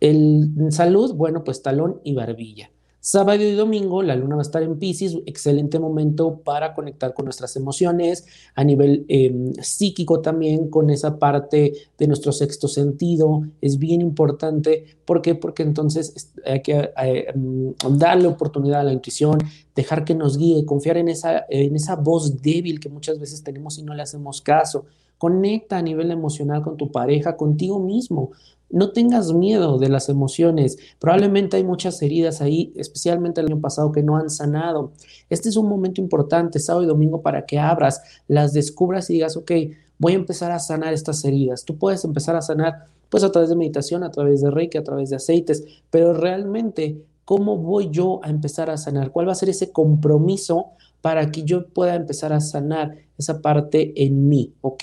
El 0.00 0.50
salud, 0.70 1.14
bueno, 1.14 1.44
pues 1.44 1.62
talón 1.62 2.00
y 2.04 2.14
barbilla. 2.14 2.70
Sábado 3.06 3.42
y 3.42 3.52
domingo 3.52 4.02
la 4.02 4.16
luna 4.16 4.36
va 4.36 4.40
a 4.40 4.48
estar 4.48 4.62
en 4.62 4.78
Pisces, 4.78 5.18
excelente 5.26 5.78
momento 5.78 6.40
para 6.42 6.72
conectar 6.72 7.12
con 7.12 7.26
nuestras 7.26 7.54
emociones, 7.54 8.24
a 8.54 8.64
nivel 8.64 9.04
em, 9.08 9.52
psíquico 9.60 10.22
también, 10.22 10.70
con 10.70 10.88
esa 10.88 11.18
parte 11.18 11.74
de 11.98 12.06
nuestro 12.06 12.32
sexto 12.32 12.66
sentido. 12.66 13.42
Es 13.60 13.78
bien 13.78 14.00
importante. 14.00 14.86
¿Por 15.04 15.20
qué? 15.20 15.34
Porque 15.34 15.64
entonces 15.64 16.32
hay 16.46 16.62
que 16.62 16.92
eh, 17.02 17.26
em, 17.28 17.74
darle 17.90 18.26
oportunidad 18.26 18.80
a 18.80 18.84
la 18.84 18.94
intuición, 18.94 19.36
dejar 19.76 20.06
que 20.06 20.14
nos 20.14 20.38
guíe, 20.38 20.64
confiar 20.64 20.96
en 20.96 21.08
esa, 21.08 21.44
en 21.50 21.76
esa 21.76 21.96
voz 21.96 22.40
débil 22.40 22.80
que 22.80 22.88
muchas 22.88 23.20
veces 23.20 23.42
tenemos 23.42 23.76
y 23.76 23.82
no 23.82 23.92
le 23.92 24.00
hacemos 24.00 24.40
caso. 24.40 24.86
Conecta 25.18 25.76
a 25.76 25.82
nivel 25.82 26.10
emocional 26.10 26.62
con 26.62 26.78
tu 26.78 26.90
pareja, 26.90 27.36
contigo 27.36 27.78
mismo. 27.80 28.30
No 28.70 28.92
tengas 28.92 29.32
miedo 29.32 29.78
de 29.78 29.88
las 29.88 30.08
emociones. 30.08 30.78
Probablemente 30.98 31.56
hay 31.56 31.64
muchas 31.64 32.00
heridas 32.02 32.40
ahí, 32.40 32.72
especialmente 32.76 33.40
el 33.40 33.46
año 33.46 33.60
pasado, 33.60 33.92
que 33.92 34.02
no 34.02 34.16
han 34.16 34.30
sanado. 34.30 34.92
Este 35.30 35.48
es 35.48 35.56
un 35.56 35.68
momento 35.68 36.00
importante, 36.00 36.58
sábado 36.58 36.84
y 36.84 36.88
domingo, 36.88 37.22
para 37.22 37.46
que 37.46 37.58
abras, 37.58 38.02
las 38.26 38.52
descubras 38.52 39.08
y 39.10 39.14
digas, 39.14 39.36
ok, 39.36 39.52
voy 39.98 40.12
a 40.12 40.16
empezar 40.16 40.50
a 40.50 40.58
sanar 40.58 40.92
estas 40.92 41.24
heridas. 41.24 41.64
Tú 41.64 41.78
puedes 41.78 42.04
empezar 42.04 42.36
a 42.36 42.42
sanar, 42.42 42.86
pues 43.08 43.22
a 43.22 43.30
través 43.30 43.50
de 43.50 43.56
meditación, 43.56 44.02
a 44.02 44.10
través 44.10 44.40
de 44.40 44.50
reiki, 44.50 44.78
a 44.78 44.84
través 44.84 45.10
de 45.10 45.16
aceites, 45.16 45.64
pero 45.90 46.12
realmente, 46.14 47.04
¿cómo 47.24 47.56
voy 47.56 47.90
yo 47.90 48.20
a 48.22 48.30
empezar 48.30 48.70
a 48.70 48.76
sanar? 48.76 49.12
¿Cuál 49.12 49.28
va 49.28 49.32
a 49.32 49.36
ser 49.36 49.48
ese 49.48 49.70
compromiso 49.70 50.70
para 51.00 51.30
que 51.30 51.44
yo 51.44 51.68
pueda 51.68 51.94
empezar 51.94 52.32
a 52.32 52.40
sanar 52.40 52.96
esa 53.18 53.40
parte 53.40 53.92
en 54.04 54.28
mí? 54.28 54.52
¿Ok? 54.62 54.82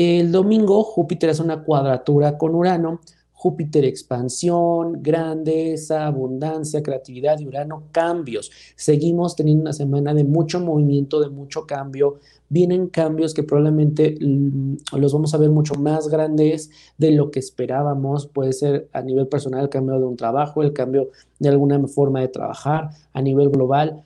El 0.00 0.30
domingo 0.30 0.84
Júpiter 0.84 1.30
hace 1.30 1.42
una 1.42 1.64
cuadratura 1.64 2.38
con 2.38 2.54
Urano. 2.54 3.00
Júpiter 3.32 3.84
expansión, 3.84 5.02
grandeza, 5.02 6.06
abundancia, 6.06 6.84
creatividad 6.84 7.40
y 7.40 7.48
Urano 7.48 7.82
cambios. 7.90 8.52
Seguimos 8.76 9.34
teniendo 9.34 9.62
una 9.62 9.72
semana 9.72 10.14
de 10.14 10.22
mucho 10.22 10.60
movimiento, 10.60 11.18
de 11.18 11.30
mucho 11.30 11.66
cambio. 11.66 12.20
Vienen 12.48 12.86
cambios 12.86 13.34
que 13.34 13.42
probablemente 13.42 14.16
mm, 14.20 14.76
los 14.98 15.12
vamos 15.12 15.34
a 15.34 15.38
ver 15.38 15.50
mucho 15.50 15.74
más 15.74 16.06
grandes 16.06 16.70
de 16.96 17.10
lo 17.10 17.32
que 17.32 17.40
esperábamos. 17.40 18.28
Puede 18.28 18.52
ser 18.52 18.88
a 18.92 19.02
nivel 19.02 19.26
personal 19.26 19.62
el 19.62 19.68
cambio 19.68 19.98
de 19.98 20.06
un 20.06 20.16
trabajo, 20.16 20.62
el 20.62 20.72
cambio 20.72 21.10
de 21.40 21.48
alguna 21.48 21.84
forma 21.88 22.20
de 22.20 22.28
trabajar, 22.28 22.90
a 23.12 23.20
nivel 23.20 23.50
global 23.50 24.04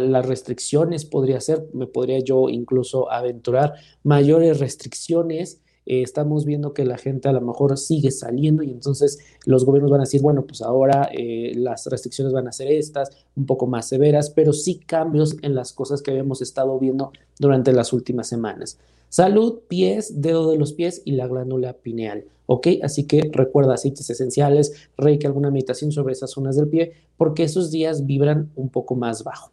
las 0.00 0.26
restricciones 0.26 1.04
podría 1.04 1.40
ser, 1.40 1.66
me 1.72 1.86
podría 1.86 2.18
yo 2.20 2.48
incluso 2.48 3.10
aventurar 3.10 3.74
mayores 4.02 4.60
restricciones. 4.60 5.60
Eh, 5.86 6.02
estamos 6.02 6.44
viendo 6.44 6.74
que 6.74 6.84
la 6.84 6.98
gente 6.98 7.28
a 7.28 7.32
lo 7.32 7.40
mejor 7.40 7.78
sigue 7.78 8.10
saliendo 8.10 8.62
y 8.62 8.70
entonces 8.70 9.18
los 9.46 9.64
gobiernos 9.64 9.90
van 9.90 10.00
a 10.00 10.04
decir, 10.04 10.20
bueno, 10.20 10.46
pues 10.46 10.60
ahora 10.60 11.08
eh, 11.12 11.52
las 11.56 11.86
restricciones 11.86 12.32
van 12.32 12.46
a 12.46 12.52
ser 12.52 12.70
estas, 12.70 13.10
un 13.36 13.46
poco 13.46 13.66
más 13.66 13.88
severas, 13.88 14.30
pero 14.30 14.52
sí 14.52 14.78
cambios 14.78 15.36
en 15.42 15.54
las 15.54 15.72
cosas 15.72 16.02
que 16.02 16.10
habíamos 16.10 16.42
estado 16.42 16.78
viendo 16.78 17.12
durante 17.38 17.72
las 17.72 17.92
últimas 17.92 18.28
semanas. 18.28 18.78
Salud, 19.08 19.60
pies, 19.68 20.20
dedo 20.20 20.50
de 20.50 20.58
los 20.58 20.74
pies 20.74 21.00
y 21.04 21.12
la 21.12 21.26
glándula 21.26 21.72
pineal. 21.72 22.24
¿Ok? 22.50 22.66
Así 22.82 23.04
que 23.04 23.30
recuerda 23.32 23.74
aceites 23.74 24.08
esenciales, 24.08 24.72
reiki, 24.96 25.26
alguna 25.26 25.50
meditación 25.50 25.92
sobre 25.92 26.12
esas 26.12 26.30
zonas 26.30 26.56
del 26.56 26.68
pie, 26.68 26.92
porque 27.16 27.42
esos 27.42 27.70
días 27.70 28.06
vibran 28.06 28.50
un 28.56 28.70
poco 28.70 28.94
más 28.94 29.22
bajo. 29.22 29.52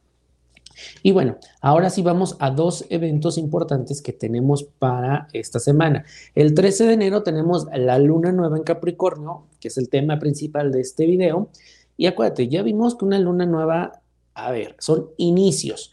Y 1.03 1.11
bueno, 1.11 1.37
ahora 1.61 1.89
sí 1.89 2.01
vamos 2.01 2.35
a 2.39 2.51
dos 2.51 2.85
eventos 2.89 3.37
importantes 3.37 4.01
que 4.01 4.13
tenemos 4.13 4.63
para 4.63 5.27
esta 5.33 5.59
semana. 5.59 6.05
El 6.33 6.53
13 6.53 6.87
de 6.87 6.93
enero 6.93 7.23
tenemos 7.23 7.67
la 7.73 7.99
luna 7.99 8.31
nueva 8.31 8.57
en 8.57 8.63
Capricornio, 8.63 9.47
que 9.59 9.69
es 9.69 9.77
el 9.77 9.89
tema 9.89 10.19
principal 10.19 10.71
de 10.71 10.81
este 10.81 11.05
video. 11.05 11.49
Y 11.97 12.07
acuérdate, 12.07 12.47
ya 12.47 12.63
vimos 12.63 12.95
que 12.95 13.05
una 13.05 13.19
luna 13.19 13.45
nueva, 13.45 14.01
a 14.33 14.51
ver, 14.51 14.75
son 14.79 15.09
inicios. 15.17 15.91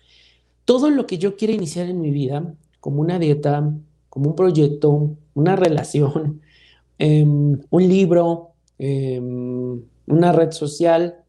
Todo 0.64 0.90
lo 0.90 1.06
que 1.06 1.18
yo 1.18 1.36
quiera 1.36 1.54
iniciar 1.54 1.88
en 1.88 2.00
mi 2.00 2.10
vida, 2.10 2.54
como 2.80 3.00
una 3.00 3.18
dieta, 3.18 3.72
como 4.08 4.30
un 4.30 4.36
proyecto, 4.36 5.16
una 5.34 5.56
relación, 5.56 6.42
em, 6.98 7.60
un 7.70 7.88
libro, 7.88 8.52
em, 8.78 9.82
una 10.06 10.32
red 10.32 10.50
social, 10.50 11.22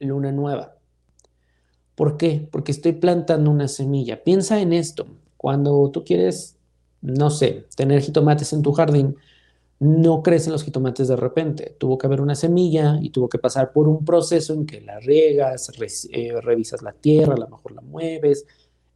luna 0.00 0.32
nueva. 0.32 0.71
¿Por 1.94 2.16
qué? 2.16 2.46
Porque 2.50 2.72
estoy 2.72 2.92
plantando 2.92 3.50
una 3.50 3.68
semilla. 3.68 4.22
Piensa 4.22 4.60
en 4.60 4.72
esto. 4.72 5.06
Cuando 5.36 5.90
tú 5.90 6.04
quieres, 6.04 6.56
no 7.00 7.30
sé, 7.30 7.66
tener 7.76 8.00
jitomates 8.00 8.52
en 8.52 8.62
tu 8.62 8.72
jardín, 8.72 9.16
no 9.78 10.22
crecen 10.22 10.52
los 10.52 10.62
jitomates 10.62 11.08
de 11.08 11.16
repente. 11.16 11.74
Tuvo 11.78 11.98
que 11.98 12.06
haber 12.06 12.20
una 12.20 12.36
semilla 12.36 12.98
y 13.02 13.10
tuvo 13.10 13.28
que 13.28 13.38
pasar 13.38 13.72
por 13.72 13.88
un 13.88 14.04
proceso 14.04 14.54
en 14.54 14.64
que 14.64 14.80
la 14.80 15.00
riegas, 15.00 15.70
eh, 16.12 16.40
revisas 16.40 16.82
la 16.82 16.92
tierra, 16.92 17.34
a 17.34 17.38
lo 17.38 17.48
mejor 17.48 17.72
la 17.72 17.82
mueves. 17.82 18.46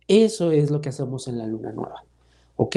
Eso 0.06 0.52
es 0.52 0.70
lo 0.70 0.80
que 0.80 0.90
hacemos 0.90 1.26
en 1.26 1.38
la 1.38 1.46
luna 1.46 1.72
nueva. 1.72 2.04
¿Ok? 2.54 2.76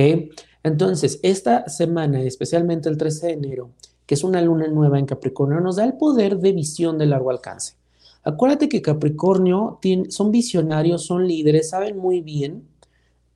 Entonces, 0.63 1.19
esta 1.21 1.69
semana, 1.69 2.21
especialmente 2.23 2.89
el 2.89 2.97
13 2.97 3.27
de 3.27 3.33
enero, 3.33 3.69
que 4.05 4.15
es 4.15 4.23
una 4.23 4.41
luna 4.41 4.67
nueva 4.67 4.97
en 4.97 5.05
Capricornio, 5.05 5.59
nos 5.61 5.75
da 5.75 5.85
el 5.85 5.93
poder 5.93 6.39
de 6.39 6.51
visión 6.51 6.97
de 6.97 7.05
largo 7.05 7.29
alcance. 7.29 7.75
Acuérdate 8.23 8.69
que 8.69 8.81
Capricornio 8.81 9.79
son 10.09 10.31
visionarios, 10.31 11.05
son 11.05 11.27
líderes, 11.27 11.69
saben 11.69 11.97
muy 11.97 12.21
bien 12.21 12.67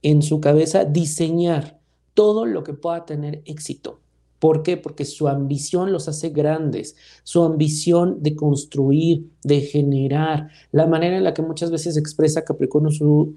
en 0.01 0.21
su 0.21 0.41
cabeza 0.41 0.85
diseñar 0.85 1.79
todo 2.13 2.45
lo 2.45 2.63
que 2.63 2.73
pueda 2.73 3.05
tener 3.05 3.41
éxito. 3.45 3.99
¿Por 4.39 4.61
qué? 4.61 4.75
Porque 4.75 5.05
su 5.05 5.29
ambición 5.29 5.93
los 5.93 6.09
hace 6.09 6.29
grandes, 6.29 6.97
su 7.23 7.43
ambición 7.43 8.21
de 8.21 8.35
construir, 8.35 9.29
de 9.41 9.61
generar, 9.61 10.49
la 10.73 10.85
manera 10.85 11.17
en 11.17 11.23
la 11.23 11.33
que 11.33 11.41
muchas 11.41 11.71
veces 11.71 11.95
expresa 11.95 12.43
Capricornio 12.43 12.91
su, 12.91 13.35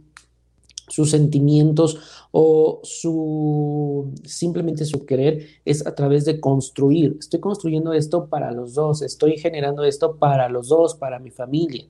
sus 0.88 1.10
sentimientos 1.10 1.98
o 2.30 2.80
su 2.82 4.12
simplemente 4.24 4.84
su 4.84 5.04
querer 5.04 5.46
es 5.64 5.86
a 5.86 5.94
través 5.94 6.24
de 6.24 6.40
construir. 6.40 7.16
Estoy 7.18 7.40
construyendo 7.40 7.92
esto 7.92 8.26
para 8.26 8.52
los 8.52 8.74
dos, 8.74 9.02
estoy 9.02 9.38
generando 9.38 9.84
esto 9.84 10.16
para 10.16 10.48
los 10.48 10.68
dos, 10.68 10.94
para 10.94 11.18
mi 11.18 11.30
familia. 11.30 11.86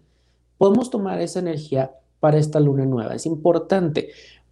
Podemos 0.58 0.90
tomar 0.90 1.20
esa 1.20 1.40
energía 1.40 1.92
para 2.20 2.38
esta 2.38 2.60
luna 2.60 2.86
nueva. 2.86 3.14
Es 3.14 3.26
importante. 3.26 4.08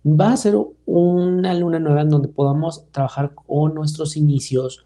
Va 0.07 0.33
a 0.33 0.37
ser 0.37 0.55
una 0.85 1.55
luna 1.55 1.79
nueva 1.79 2.03
en 2.03 2.11
donde 2.11 2.29
podamos 2.29 2.85
trabajar 2.91 3.35
con 3.35 3.75
nuestros 3.75 4.17
inicios, 4.17 4.85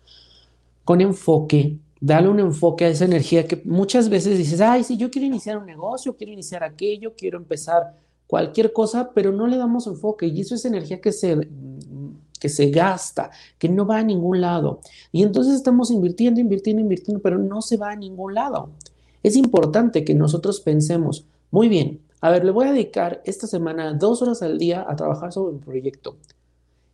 con 0.85 1.01
enfoque, 1.01 1.79
Dale 2.01 2.29
un 2.29 2.39
enfoque 2.39 2.85
a 2.85 2.89
esa 2.89 3.05
energía 3.07 3.47
que 3.47 3.61
muchas 3.65 4.09
veces 4.09 4.39
dices, 4.39 4.61
ay, 4.61 4.85
sí, 4.85 4.97
yo 4.97 5.11
quiero 5.11 5.27
iniciar 5.27 5.59
un 5.59 5.67
negocio, 5.67 6.17
quiero 6.17 6.33
iniciar 6.33 6.63
aquello, 6.63 7.15
quiero 7.17 7.39
empezar 7.39 7.97
cualquier 8.29 8.73
cosa, 8.73 9.11
pero 9.13 9.33
no 9.33 9.49
le 9.49 9.57
damos 9.57 9.89
enfoque 9.89 10.27
y 10.27 10.43
eso 10.43 10.55
es 10.55 10.65
energía 10.65 11.01
que 11.01 11.11
se, 11.11 11.49
que 12.39 12.49
se 12.49 12.71
gasta, 12.71 13.31
que 13.59 13.69
no 13.69 13.85
va 13.85 13.99
a 13.99 14.05
ningún 14.05 14.41
lado. 14.41 14.81
Y 15.11 15.25
entonces 15.25 15.55
estamos 15.55 15.91
invirtiendo, 15.91 16.41
invirtiendo, 16.41 16.81
invirtiendo, 16.81 17.21
pero 17.21 17.39
no 17.39 17.61
se 17.63 17.77
va 17.77 17.91
a 17.91 17.97
ningún 17.97 18.35
lado. 18.35 18.71
Es 19.23 19.35
importante 19.35 20.05
que 20.05 20.15
nosotros 20.15 20.61
pensemos, 20.61 21.25
muy 21.51 21.69
bien, 21.69 22.01
a 22.21 22.31
ver, 22.31 22.45
le 22.45 22.53
voy 22.53 22.67
a 22.67 22.73
dedicar 22.73 23.23
esta 23.25 23.47
semana 23.47 23.95
dos 23.95 24.23
horas 24.23 24.43
al 24.43 24.59
día 24.59 24.85
a 24.89 24.95
trabajar 24.95 25.33
sobre 25.33 25.55
un 25.55 25.61
proyecto. 25.61 26.17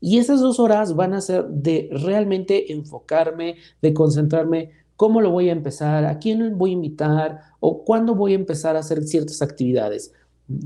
Y 0.01 0.19
esas 0.19 0.41
dos 0.41 0.61
horas 0.61 0.95
van 0.95 1.15
a 1.15 1.21
ser 1.21 1.47
de 1.49 1.89
realmente 1.91 2.73
enfocarme, 2.73 3.57
de 3.81 3.95
concentrarme, 3.95 4.71
cómo 4.97 5.21
lo 5.21 5.31
voy 5.31 5.49
a 5.49 5.53
empezar, 5.53 6.05
a 6.05 6.19
quién 6.19 6.59
voy 6.59 6.71
a 6.71 6.75
invitar 6.75 7.41
o 7.59 7.85
cuándo 7.85 8.15
voy 8.15 8.33
a 8.33 8.37
empezar 8.37 8.77
a 8.77 8.81
hacer 8.81 9.03
ciertas 9.05 9.43
actividades. 9.43 10.13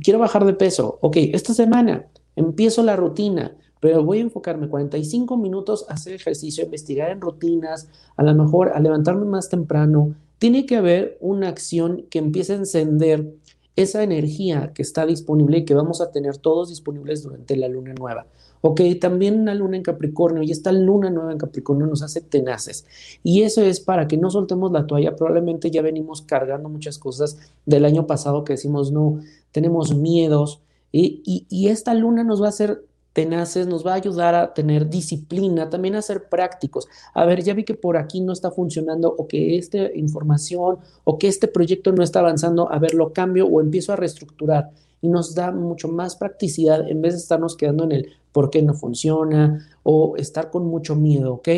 Quiero 0.03 0.19
bajar 0.19 0.45
de 0.45 0.55
peso. 0.55 0.99
Ok, 1.01 1.17
esta 1.33 1.55
semana 1.55 2.07
empiezo 2.37 2.83
la 2.83 2.97
rutina, 2.97 3.57
pero 3.81 4.03
voy 4.05 4.19
a 4.19 4.23
enfocarme 4.23 4.69
45 4.69 5.37
minutos 5.37 5.87
a 5.89 5.95
hacer 5.95 6.15
ejercicio, 6.15 6.63
a 6.63 6.67
investigar 6.67 7.11
en 7.11 7.21
rutinas, 7.21 7.89
a 8.17 8.23
lo 8.23 8.35
mejor 8.35 8.71
a 8.75 8.81
levantarme 8.81 9.25
más 9.25 9.49
temprano. 9.49 10.15
Tiene 10.39 10.67
que 10.67 10.77
haber 10.77 11.19
una 11.21 11.49
acción 11.49 12.07
que 12.11 12.19
empiece 12.19 12.53
a 12.53 12.57
encender 12.57 13.35
esa 13.77 14.03
energía 14.03 14.73
que 14.75 14.83
está 14.83 15.07
disponible 15.07 15.59
y 15.59 15.65
que 15.65 15.75
vamos 15.75 16.01
a 16.01 16.11
tener 16.11 16.37
todos 16.39 16.69
disponibles 16.69 17.23
durante 17.23 17.57
la 17.57 17.69
luna 17.69 17.95
nueva. 17.95 18.27
Ok, 18.61 18.81
también 19.00 19.41
una 19.41 19.55
luna 19.55 19.77
en 19.77 19.83
Capricornio 19.83 20.43
y 20.43 20.50
esta 20.50 20.73
luna 20.73 21.11
nueva 21.11 21.33
en 21.33 21.38
Capricornio 21.38 21.87
nos 21.87 22.03
hace 22.03 22.21
tenaces. 22.21 22.87
Y 23.23 23.43
eso 23.43 23.62
es 23.62 23.81
para 23.81 24.09
que 24.09 24.17
no 24.17 24.31
soltemos 24.31 24.73
la 24.73 24.87
toalla. 24.87 25.17
Probablemente 25.17 25.71
ya 25.71 25.83
venimos 25.83 26.23
cargando 26.23 26.69
muchas 26.69 26.99
cosas 26.99 27.38
del 27.67 27.85
año 27.85 28.07
pasado 28.07 28.45
que 28.45 28.55
decimos, 28.55 28.93
no, 28.93 29.21
tenemos 29.53 29.95
miedos. 29.95 30.61
Y, 30.91 31.47
y 31.49 31.69
esta 31.69 31.95
luna 31.95 32.25
nos 32.25 32.43
va 32.43 32.47
a 32.47 32.50
hacer 32.50 32.83
tenaces, 33.12 33.67
nos 33.67 33.85
va 33.85 33.93
a 33.93 33.97
ayudar 33.97 34.37
a 34.37 34.55
tener 34.55 34.88
disciplina, 34.88 35.69
también 35.69 35.97
a 35.97 36.03
ser 36.03 36.29
prácticos. 36.29 36.87
A 37.15 37.25
ver, 37.25 37.43
ya 37.43 37.53
vi 37.53 37.65
que 37.65 37.75
por 37.75 37.97
aquí 37.97 38.21
no 38.21 38.33
está 38.33 38.53
funcionando 38.53 39.12
o 39.12 39.27
que 39.27 39.59
esta 39.59 39.93
información 39.95 40.79
o 41.03 41.19
que 41.19 41.27
este 41.27 41.49
proyecto 41.49 41.91
no 41.91 42.05
está 42.05 42.21
avanzando, 42.21 42.71
a 42.71 42.79
ver, 42.79 42.95
lo 42.95 43.12
cambio 43.12 43.47
o 43.47 43.61
empiezo 43.61 43.93
a 43.93 43.97
reestructurar 43.97 44.71
y 45.00 45.09
nos 45.09 45.35
da 45.35 45.52
mucho 45.52 45.88
más 45.88 46.17
practicidad 46.17 46.88
en 46.88 47.02
vez 47.02 47.14
de 47.14 47.21
estarnos 47.21 47.57
quedando 47.57 47.85
en 47.85 47.93
el 47.93 48.12
por 48.33 48.50
qué 48.50 48.62
no 48.62 48.75
funciona 48.75 49.67
o 49.83 50.17
estar 50.17 50.50
con 50.50 50.67
mucho 50.67 50.97
miedo, 50.97 51.35
¿ok? 51.35 51.49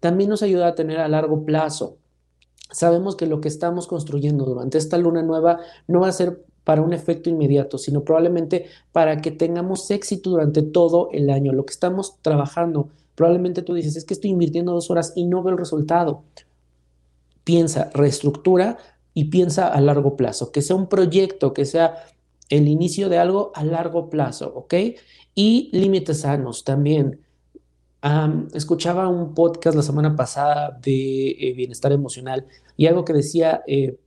También 0.00 0.30
nos 0.30 0.42
ayuda 0.42 0.68
a 0.68 0.74
tener 0.74 0.98
a 0.98 1.08
largo 1.08 1.44
plazo. 1.44 1.98
Sabemos 2.70 3.16
que 3.16 3.26
lo 3.26 3.40
que 3.40 3.48
estamos 3.48 3.86
construyendo 3.86 4.44
durante 4.44 4.78
esta 4.78 4.98
luna 4.98 5.22
nueva 5.22 5.60
no 5.86 6.00
va 6.00 6.08
a 6.08 6.12
ser 6.12 6.44
para 6.64 6.82
un 6.82 6.92
efecto 6.92 7.30
inmediato, 7.30 7.78
sino 7.78 8.04
probablemente 8.04 8.66
para 8.90 9.20
que 9.20 9.30
tengamos 9.30 9.90
éxito 9.90 10.30
durante 10.30 10.62
todo 10.62 11.08
el 11.12 11.30
año. 11.30 11.52
Lo 11.52 11.66
que 11.66 11.72
estamos 11.72 12.16
trabajando, 12.22 12.88
probablemente 13.14 13.62
tú 13.62 13.74
dices, 13.74 13.96
es 13.96 14.04
que 14.04 14.14
estoy 14.14 14.30
invirtiendo 14.30 14.72
dos 14.72 14.90
horas 14.90 15.12
y 15.14 15.24
no 15.24 15.42
veo 15.42 15.52
el 15.52 15.58
resultado. 15.58 16.24
Piensa, 17.44 17.90
reestructura 17.92 18.78
y 19.12 19.26
piensa 19.26 19.68
a 19.68 19.80
largo 19.80 20.16
plazo, 20.16 20.50
que 20.50 20.62
sea 20.62 20.74
un 20.74 20.88
proyecto, 20.88 21.52
que 21.52 21.66
sea 21.66 21.96
el 22.48 22.68
inicio 22.68 23.08
de 23.08 23.18
algo 23.18 23.52
a 23.54 23.64
largo 23.64 24.10
plazo, 24.10 24.52
¿ok? 24.54 24.74
Y 25.34 25.70
límites 25.72 26.20
sanos 26.20 26.64
también. 26.64 27.20
escuchaba 28.52 29.08
un 29.08 29.34
podcast 29.34 29.76
la 29.76 29.82
semana 29.82 30.14
pasada 30.14 30.78
de 30.82 31.30
eh, 31.30 31.54
bienestar 31.54 31.92
emocional 31.92 32.46
y 32.76 32.86
algo 32.86 33.04
que 33.04 33.14
decía 33.14 33.62
eh, 33.66 33.98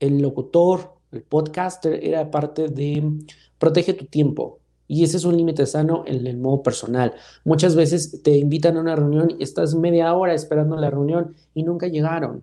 el 0.00 0.20
locutor 0.20 0.94
el 1.14 1.22
podcaster 1.22 2.04
era 2.04 2.30
parte 2.30 2.68
de 2.68 3.24
protege 3.58 3.94
tu 3.94 4.06
tiempo. 4.06 4.60
Y 4.86 5.04
ese 5.04 5.16
es 5.16 5.24
un 5.24 5.36
límite 5.36 5.64
sano 5.64 6.04
en 6.06 6.26
el 6.26 6.36
modo 6.36 6.62
personal. 6.62 7.14
Muchas 7.44 7.74
veces 7.74 8.20
te 8.22 8.36
invitan 8.36 8.76
a 8.76 8.80
una 8.80 8.96
reunión 8.96 9.30
y 9.38 9.42
estás 9.42 9.74
media 9.74 10.12
hora 10.12 10.34
esperando 10.34 10.76
la 10.76 10.90
reunión 10.90 11.34
y 11.54 11.62
nunca 11.62 11.86
llegaron. 11.86 12.42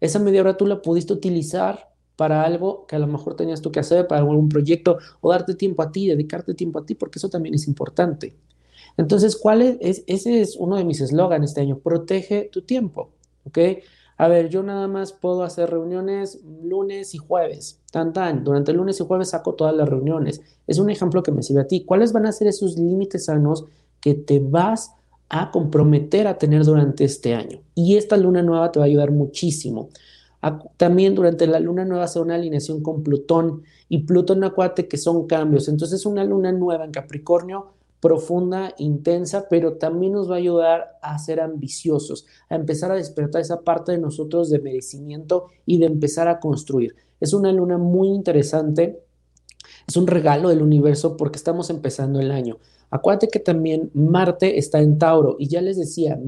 Esa 0.00 0.18
media 0.18 0.40
hora 0.40 0.56
tú 0.56 0.66
la 0.66 0.80
pudiste 0.80 1.12
utilizar 1.12 1.93
para 2.16 2.42
algo 2.44 2.86
que 2.86 2.96
a 2.96 2.98
lo 2.98 3.06
mejor 3.06 3.36
tenías 3.36 3.60
tú 3.60 3.72
que 3.72 3.80
hacer, 3.80 4.06
para 4.06 4.20
algún 4.20 4.48
proyecto, 4.48 4.98
o 5.20 5.30
darte 5.30 5.54
tiempo 5.54 5.82
a 5.82 5.90
ti, 5.90 6.06
dedicarte 6.06 6.54
tiempo 6.54 6.78
a 6.78 6.86
ti, 6.86 6.94
porque 6.94 7.18
eso 7.18 7.28
también 7.28 7.54
es 7.54 7.66
importante. 7.66 8.36
Entonces, 8.96 9.36
¿cuál 9.36 9.62
es? 9.62 10.04
Ese 10.06 10.40
es 10.40 10.56
uno 10.56 10.76
de 10.76 10.84
mis 10.84 11.00
eslogans 11.00 11.44
este 11.50 11.60
año, 11.60 11.78
protege 11.78 12.48
tu 12.52 12.62
tiempo, 12.62 13.10
¿ok? 13.44 13.58
A 14.16 14.28
ver, 14.28 14.48
yo 14.48 14.62
nada 14.62 14.86
más 14.86 15.12
puedo 15.12 15.42
hacer 15.42 15.70
reuniones 15.70 16.40
lunes 16.62 17.14
y 17.14 17.18
jueves. 17.18 17.80
Tan, 17.90 18.12
tan. 18.12 18.44
Durante 18.44 18.70
el 18.70 18.76
lunes 18.76 19.00
y 19.00 19.04
jueves 19.04 19.30
saco 19.30 19.54
todas 19.54 19.74
las 19.74 19.88
reuniones. 19.88 20.40
Es 20.66 20.78
un 20.78 20.88
ejemplo 20.88 21.22
que 21.22 21.32
me 21.32 21.42
sirve 21.42 21.62
a 21.62 21.66
ti. 21.66 21.84
¿Cuáles 21.84 22.12
van 22.12 22.26
a 22.26 22.32
ser 22.32 22.46
esos 22.46 22.78
límites 22.78 23.24
sanos 23.24 23.64
que 24.00 24.14
te 24.14 24.38
vas 24.38 24.92
a 25.28 25.50
comprometer 25.50 26.28
a 26.28 26.38
tener 26.38 26.64
durante 26.64 27.02
este 27.04 27.34
año? 27.34 27.60
Y 27.74 27.96
esta 27.96 28.16
luna 28.16 28.42
nueva 28.42 28.70
te 28.70 28.78
va 28.78 28.84
a 28.84 28.88
ayudar 28.88 29.10
muchísimo. 29.10 29.88
También 30.76 31.14
durante 31.14 31.46
la 31.46 31.60
luna 31.60 31.84
nueva 31.84 32.04
hace 32.04 32.20
una 32.20 32.34
alineación 32.34 32.82
con 32.82 33.02
Plutón 33.02 33.62
y 33.88 34.04
Plutón 34.04 34.44
acuate 34.44 34.88
que 34.88 34.98
son 34.98 35.26
cambios. 35.26 35.68
Entonces 35.68 36.04
una 36.06 36.24
luna 36.24 36.52
nueva 36.52 36.84
en 36.84 36.90
Capricornio 36.90 37.74
profunda, 38.04 38.74
intensa, 38.76 39.48
pero 39.48 39.78
también 39.78 40.12
nos 40.12 40.30
va 40.30 40.34
a 40.34 40.38
ayudar 40.38 40.98
a 41.00 41.18
ser 41.18 41.40
ambiciosos, 41.40 42.26
a 42.50 42.54
empezar 42.54 42.92
a 42.92 42.96
despertar 42.96 43.40
esa 43.40 43.62
parte 43.62 43.92
de 43.92 43.98
nosotros 43.98 44.50
de 44.50 44.58
merecimiento 44.58 45.46
y 45.64 45.78
de 45.78 45.86
empezar 45.86 46.28
a 46.28 46.38
construir. 46.38 46.94
Es 47.18 47.32
una 47.32 47.50
luna 47.50 47.78
muy 47.78 48.08
interesante, 48.08 49.02
es 49.86 49.96
un 49.96 50.06
regalo 50.06 50.48
del 50.48 50.62
universo 50.62 51.16
porque 51.16 51.36
estamos 51.36 51.70
empezando 51.70 52.20
el 52.20 52.30
año. 52.30 52.58
Acuérdate 52.90 53.28
que 53.28 53.40
también 53.40 53.90
Marte 53.92 54.58
está 54.58 54.80
en 54.80 54.98
Tauro 54.98 55.36
y 55.38 55.48
ya 55.48 55.60
les 55.60 55.76
decía, 55.76 56.18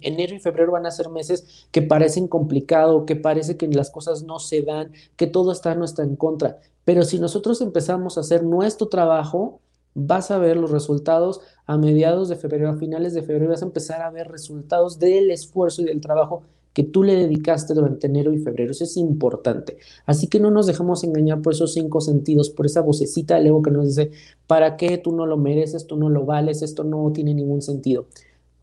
enero 0.00 0.34
y 0.34 0.40
febrero 0.40 0.72
van 0.72 0.86
a 0.86 0.90
ser 0.90 1.10
meses 1.10 1.68
que 1.70 1.80
parecen 1.80 2.26
complicados, 2.26 3.04
que 3.06 3.14
parece 3.14 3.56
que 3.56 3.68
las 3.68 3.90
cosas 3.90 4.24
no 4.24 4.40
se 4.40 4.62
dan, 4.62 4.90
que 5.16 5.28
todo 5.28 5.52
está 5.52 5.74
no 5.76 5.84
está 5.84 6.02
en 6.02 6.16
contra. 6.16 6.58
Pero 6.84 7.04
si 7.04 7.20
nosotros 7.20 7.60
empezamos 7.60 8.16
a 8.16 8.22
hacer 8.22 8.42
nuestro 8.42 8.88
trabajo, 8.88 9.60
vas 9.94 10.30
a 10.30 10.38
ver 10.38 10.56
los 10.56 10.70
resultados 10.70 11.40
a 11.66 11.76
mediados 11.76 12.28
de 12.28 12.36
febrero, 12.36 12.70
a 12.70 12.76
finales 12.76 13.14
de 13.14 13.22
febrero, 13.22 13.50
vas 13.50 13.62
a 13.62 13.66
empezar 13.66 14.02
a 14.02 14.10
ver 14.10 14.28
resultados 14.28 14.98
del 14.98 15.30
esfuerzo 15.30 15.82
y 15.82 15.84
del 15.84 16.00
trabajo 16.00 16.42
que 16.72 16.84
tú 16.84 17.02
le 17.02 17.16
dedicaste 17.16 17.74
durante 17.74 18.06
enero 18.06 18.32
y 18.32 18.38
febrero. 18.38 18.70
Eso 18.70 18.84
es 18.84 18.96
importante. 18.96 19.78
Así 20.06 20.28
que 20.28 20.40
no 20.40 20.50
nos 20.50 20.66
dejamos 20.66 21.02
engañar 21.04 21.42
por 21.42 21.52
esos 21.52 21.72
cinco 21.72 22.00
sentidos, 22.00 22.50
por 22.50 22.66
esa 22.66 22.80
vocecita 22.80 23.36
del 23.36 23.48
ego 23.48 23.62
que 23.62 23.70
nos 23.70 23.86
dice, 23.86 24.10
¿para 24.46 24.76
qué 24.76 24.98
tú 24.98 25.12
no 25.12 25.26
lo 25.26 25.36
mereces, 25.36 25.86
tú 25.86 25.96
no 25.96 26.08
lo 26.08 26.24
vales, 26.24 26.62
esto 26.62 26.84
no 26.84 27.10
tiene 27.12 27.34
ningún 27.34 27.62
sentido? 27.62 28.06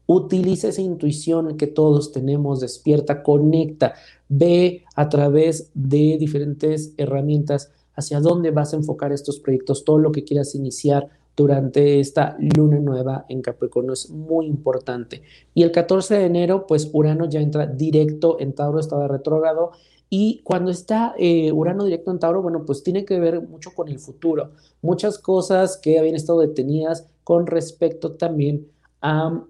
Utiliza 0.07 0.69
esa 0.69 0.81
intuición 0.81 1.57
que 1.57 1.67
todos 1.67 2.11
tenemos, 2.11 2.59
despierta, 2.59 3.23
conecta, 3.23 3.95
ve 4.29 4.83
a 4.95 5.09
través 5.09 5.71
de 5.73 6.17
diferentes 6.19 6.93
herramientas 6.97 7.71
hacia 7.95 8.19
dónde 8.19 8.51
vas 8.51 8.73
a 8.73 8.77
enfocar 8.77 9.11
estos 9.11 9.39
proyectos, 9.39 9.83
todo 9.83 9.97
lo 9.97 10.11
que 10.11 10.23
quieras 10.23 10.53
iniciar 10.53 11.09
durante 11.35 11.99
esta 11.99 12.37
luna 12.39 12.79
nueva 12.79 13.25
en 13.27 13.41
Capricornio 13.41 13.93
es 13.93 14.09
muy 14.09 14.45
importante. 14.45 15.21
Y 15.53 15.63
el 15.63 15.71
14 15.71 16.15
de 16.15 16.25
enero, 16.25 16.65
pues 16.65 16.89
Urano 16.93 17.29
ya 17.29 17.41
entra 17.41 17.65
directo 17.65 18.39
en 18.39 18.53
Tauro, 18.53 18.79
estaba 18.79 19.07
retrógrado. 19.07 19.71
Y 20.09 20.41
cuando 20.43 20.71
está 20.71 21.13
eh, 21.17 21.51
Urano 21.51 21.83
directo 21.83 22.11
en 22.11 22.19
Tauro, 22.19 22.41
bueno, 22.41 22.63
pues 22.65 22.83
tiene 22.83 23.03
que 23.03 23.19
ver 23.19 23.41
mucho 23.41 23.71
con 23.75 23.89
el 23.89 23.99
futuro. 23.99 24.51
Muchas 24.81 25.17
cosas 25.19 25.77
que 25.77 25.99
habían 25.99 26.15
estado 26.15 26.39
detenidas 26.39 27.07
con 27.23 27.47
respecto 27.47 28.13
también 28.13 28.67
a, 29.01 29.43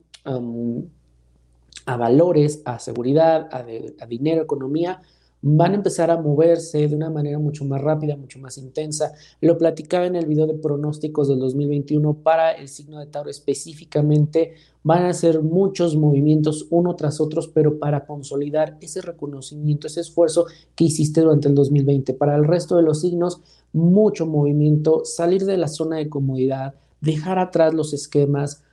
a 1.86 1.98
valores, 1.98 2.62
a 2.66 2.80
seguridad, 2.80 3.48
a, 3.52 3.66
a 4.04 4.08
dinero, 4.08 4.42
economía, 4.42 5.02
van 5.48 5.74
a 5.74 5.76
empezar 5.76 6.10
a 6.10 6.20
moverse 6.20 6.88
de 6.88 6.96
una 6.96 7.12
manera 7.12 7.38
mucho 7.38 7.66
más 7.66 7.80
rápida, 7.80 8.18
mucho 8.18 8.40
más 8.40 8.58
intensa. 8.58 9.14
Lo 9.42 9.60
platicaba 9.60 10.08
en 10.08 10.16
el 10.16 10.26
video 10.26 10.48
de 10.48 10.56
pronósticos 10.56 11.28
del 11.28 11.38
2021 11.38 12.16
para 12.24 12.54
el 12.54 12.68
signo 12.68 13.00
de 13.00 13.06
Tauro 13.06 13.30
específicamente. 13.30 14.56
Van 14.82 15.06
a 15.06 15.14
ser 15.14 15.44
muchos 15.44 15.96
movimientos 15.96 16.66
uno 16.72 16.96
tras 16.96 17.22
otros, 17.22 17.48
pero 17.48 17.78
para 17.78 18.08
consolidar 18.08 18.80
ese 18.82 19.04
reconocimiento, 19.04 19.86
ese 19.86 20.02
esfuerzo 20.02 20.48
que 20.74 20.86
hiciste 20.86 21.22
durante 21.22 21.48
el 21.48 21.54
2020. 21.54 22.16
Para 22.16 22.36
el 22.36 22.46
resto 22.46 22.78
de 22.78 22.82
los 22.82 23.02
signos, 23.02 23.42
mucho 23.72 24.26
movimiento, 24.26 25.06
salir 25.06 25.46
de 25.46 25.58
la 25.58 25.68
zona 25.68 25.98
de 25.98 26.10
comodidad, 26.10 26.74
dejar 27.02 27.38
atrás 27.38 27.72
los 27.76 27.94
esquemas, 27.94 28.64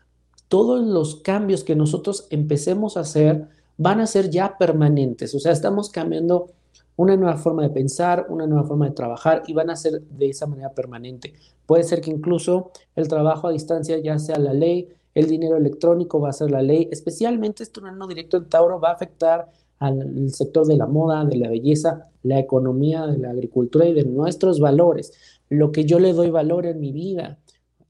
todos 0.49 0.83
los 0.83 1.17
cambios 1.17 1.65
que 1.65 1.77
nosotros 1.77 2.29
empecemos 2.31 2.97
a 2.97 3.01
hacer 3.01 3.47
van 3.77 4.01
a 4.01 4.07
ser 4.07 4.31
ya 4.31 4.57
permanentes. 4.57 5.35
O 5.35 5.39
sea, 5.39 5.53
estamos 5.53 5.91
cambiando 5.91 6.49
una 6.97 7.17
nueva 7.17 7.37
forma 7.37 7.63
de 7.63 7.71
pensar, 7.71 8.27
una 8.29 8.47
nueva 8.47 8.65
forma 8.65 8.87
de 8.87 8.95
trabajar 8.95 9.43
y 9.47 9.55
van 9.55 9.71
a 9.71 9.77
ser 9.77 10.03
de 10.03 10.29
esa 10.29 10.47
manera 10.47 10.73
permanente. 10.73 11.35
Puede 11.67 11.85
ser 11.85 12.01
que 12.01 12.11
incluso 12.11 12.71
el 12.97 13.09
trabajo 13.09 13.49
a 13.49 13.53
distancia 13.53 13.99
ya 13.99 14.19
sea 14.19 14.39
la 14.39 14.53
ley, 14.53 14.89
el 15.15 15.27
dinero 15.27 15.57
electrónico 15.57 16.21
va 16.21 16.31
a 16.31 16.33
ser 16.33 16.51
la 16.51 16.63
ley, 16.63 16.89
especialmente 16.91 17.63
este 17.63 17.81
no 17.81 18.07
directo 18.07 18.37
en 18.37 18.49
Tauro 18.49 18.81
va 18.81 18.91
a 18.91 18.95
afectar 18.95 19.51
al 19.79 20.31
sector 20.31 20.67
de 20.67 20.77
la 20.77 20.87
moda, 20.87 21.25
de 21.25 21.37
la 21.37 21.49
belleza, 21.49 22.09
la 22.23 22.39
economía, 22.39 23.07
de 23.07 23.19
la 23.19 23.31
agricultura 23.31 23.85
y 23.87 23.93
de 23.93 24.05
nuestros 24.05 24.61
valores. 24.61 25.13
Lo 25.49 25.73
que 25.73 25.85
yo 25.85 25.99
le 25.99 26.13
doy 26.13 26.31
valor 26.31 26.67
en 26.67 26.79
mi 26.79 26.93
vida 26.93 27.41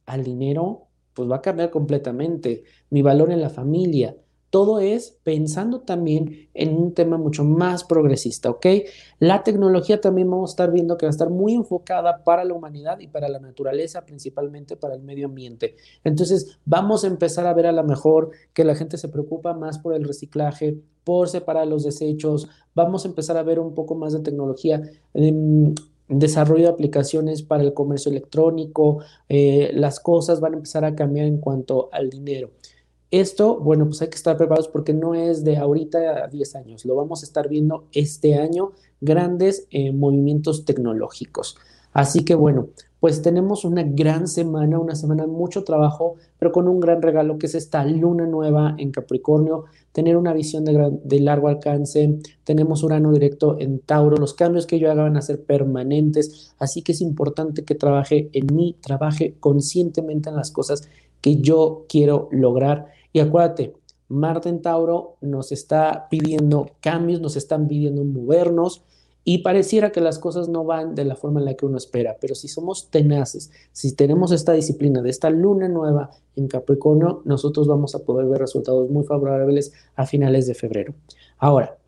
al 0.07 0.25
dinero, 0.25 0.87
pues 1.12 1.31
va 1.31 1.37
a 1.37 1.43
cambiar 1.43 1.71
completamente. 1.71 2.65
Mi 2.88 3.03
valor 3.03 3.31
en 3.31 3.43
la 3.43 3.51
familia, 3.51 4.17
todo 4.53 4.81
es 4.81 5.17
pensando 5.25 5.81
también 5.81 6.51
en 6.53 6.77
un 6.77 6.93
tema 6.93 7.17
mucho 7.17 7.43
más 7.43 7.85
progresista, 7.85 8.51
¿ok? 8.51 8.67
La 9.19 9.43
tecnología 9.45 9.99
también 9.99 10.31
vamos 10.31 10.51
a 10.51 10.53
estar 10.53 10.71
viendo 10.71 10.99
que 10.99 11.07
va 11.07 11.09
a 11.09 11.11
estar 11.11 11.31
muy 11.31 11.55
enfocada 11.55 12.23
para 12.23 12.45
la 12.45 12.53
humanidad 12.53 13.01
y 13.01 13.07
para 13.07 13.31
la 13.31 13.38
naturaleza, 13.38 14.05
principalmente 14.05 14.77
para 14.77 14.95
el 14.95 15.01
medio 15.01 15.25
ambiente. 15.25 15.77
Entonces, 16.05 16.59
vamos 16.67 17.03
a 17.03 17.07
empezar 17.07 17.47
a 17.47 17.55
ver 17.55 17.65
a 17.65 17.73
lo 17.73 17.83
mejor 17.83 18.33
que 18.53 18.65
la 18.65 18.75
gente 18.75 18.99
se 18.99 19.09
preocupa 19.09 19.55
más 19.55 19.79
por 19.79 19.95
el 19.95 20.05
reciclaje, 20.05 20.77
por 21.03 21.31
separar 21.31 21.67
los 21.67 21.83
desechos. 21.83 22.47
Vamos 22.75 23.07
a 23.07 23.09
empezar 23.09 23.38
a 23.38 23.43
ver 23.43 23.59
un 23.59 23.75
poco 23.75 23.95
más 23.95 24.12
de 24.12 24.21
tecnología. 24.21 24.83
Em, 25.15 25.75
desarrollo 26.09 26.65
de 26.65 26.69
aplicaciones 26.69 27.43
para 27.43 27.62
el 27.62 27.73
comercio 27.73 28.11
electrónico, 28.11 28.99
eh, 29.31 29.71
las 29.73 29.99
cosas 29.99 30.41
van 30.41 30.53
a 30.53 30.57
empezar 30.57 30.85
a 30.85 30.95
cambiar 30.95 31.25
en 31.25 31.38
cuanto 31.38 31.88
al 31.91 32.11
dinero. 32.11 32.51
Esto, 33.12 33.61
bueno, 33.61 33.85
pues 33.85 34.01
hay 34.01 34.09
que 34.09 34.16
estar 34.16 34.38
preparados 34.38 34.68
porque 34.68 34.94
no 34.94 35.14
es 35.14 35.44
de 35.44 35.59
ahorita 35.59 36.25
a 36.25 36.29
10 36.29 36.57
años, 36.57 36.87
lo 36.87 36.96
vamos 36.96 37.22
a 37.22 37.27
estar 37.27 37.46
viendo 37.46 37.85
este 37.92 38.37
año, 38.37 38.72
grandes 39.03 39.66
eh, 39.70 39.92
movimientos 39.92 40.64
tecnológicos. 40.64 41.59
Así 41.92 42.25
que 42.25 42.35
bueno, 42.35 42.68
pues 43.01 43.20
tenemos 43.20 43.66
una 43.66 43.83
gran 43.83 44.29
semana, 44.29 44.79
una 44.79 44.94
semana 44.94 45.27
mucho 45.27 45.62
trabajo, 45.62 46.16
pero 46.38 46.53
con 46.53 46.68
un 46.68 46.81
gran 46.81 47.03
regalo 47.03 47.37
que 47.37 47.48
es 47.48 47.55
esta 47.55 47.85
luna 47.85 48.25
nueva 48.25 48.77
en 48.79 48.90
Capricornio, 48.90 49.64
tener 49.92 50.16
una 50.16 50.33
visión 50.33 50.64
de, 50.64 50.98
de 51.05 51.20
largo 51.20 51.48
alcance, 51.48 52.18
tenemos 52.44 52.83
Urano 52.83 53.12
directo 53.12 53.59
en 53.61 53.81
Tauro, 53.81 54.16
los 54.16 54.33
cambios 54.33 54.66
que 54.66 54.79
yo 54.79 54.90
haga 54.90 55.03
van 55.03 55.18
a 55.18 55.22
ser 55.22 55.44
permanentes, 55.44 56.55
así 56.59 56.81
que 56.81 56.92
es 56.92 57.03
importante 57.03 57.62
que 57.62 57.75
trabaje 57.75 58.31
en 58.33 58.57
mí, 58.57 58.75
trabaje 58.81 59.35
conscientemente 59.38 60.31
en 60.31 60.37
las 60.37 60.51
cosas 60.51 60.88
que 61.20 61.37
yo 61.37 61.85
quiero 61.88 62.29
lograr 62.33 62.88
y 63.12 63.20
acuérdate, 63.20 63.75
Marte 64.09 64.48
en 64.48 64.61
Tauro 64.61 65.16
nos 65.20 65.53
está 65.53 66.09
pidiendo 66.11 66.70
cambios, 66.81 67.20
nos 67.20 67.37
están 67.37 67.66
pidiendo 67.66 68.05
movernos 68.05 68.83
y 69.25 69.38
pareciera 69.38 69.92
que 69.92 70.01
las 70.01 70.18
cosas 70.18 70.48
no 70.48 70.64
van 70.64 70.94
de 70.94 71.05
la 71.05 71.14
forma 71.14 71.40
en 71.40 71.46
la 71.46 71.55
que 71.55 71.64
uno 71.64 71.77
espera, 71.77 72.16
pero 72.20 72.35
si 72.35 72.48
somos 72.48 72.90
tenaces, 72.90 73.51
si 73.72 73.94
tenemos 73.94 74.33
esta 74.33 74.53
disciplina 74.53 75.01
de 75.01 75.11
esta 75.11 75.31
luna 75.31 75.68
nueva 75.68 76.11
en 76.35 76.48
Capricornio, 76.48 77.22
nosotros 77.25 77.68
vamos 77.68 77.94
a 77.94 78.01
poder 78.01 78.27
ver 78.27 78.40
resultados 78.40 78.90
muy 78.90 79.05
favorables 79.05 79.72
a 79.94 80.07
finales 80.07 80.46
de 80.46 80.55
febrero. 80.55 80.94
Ahora, 81.38 81.79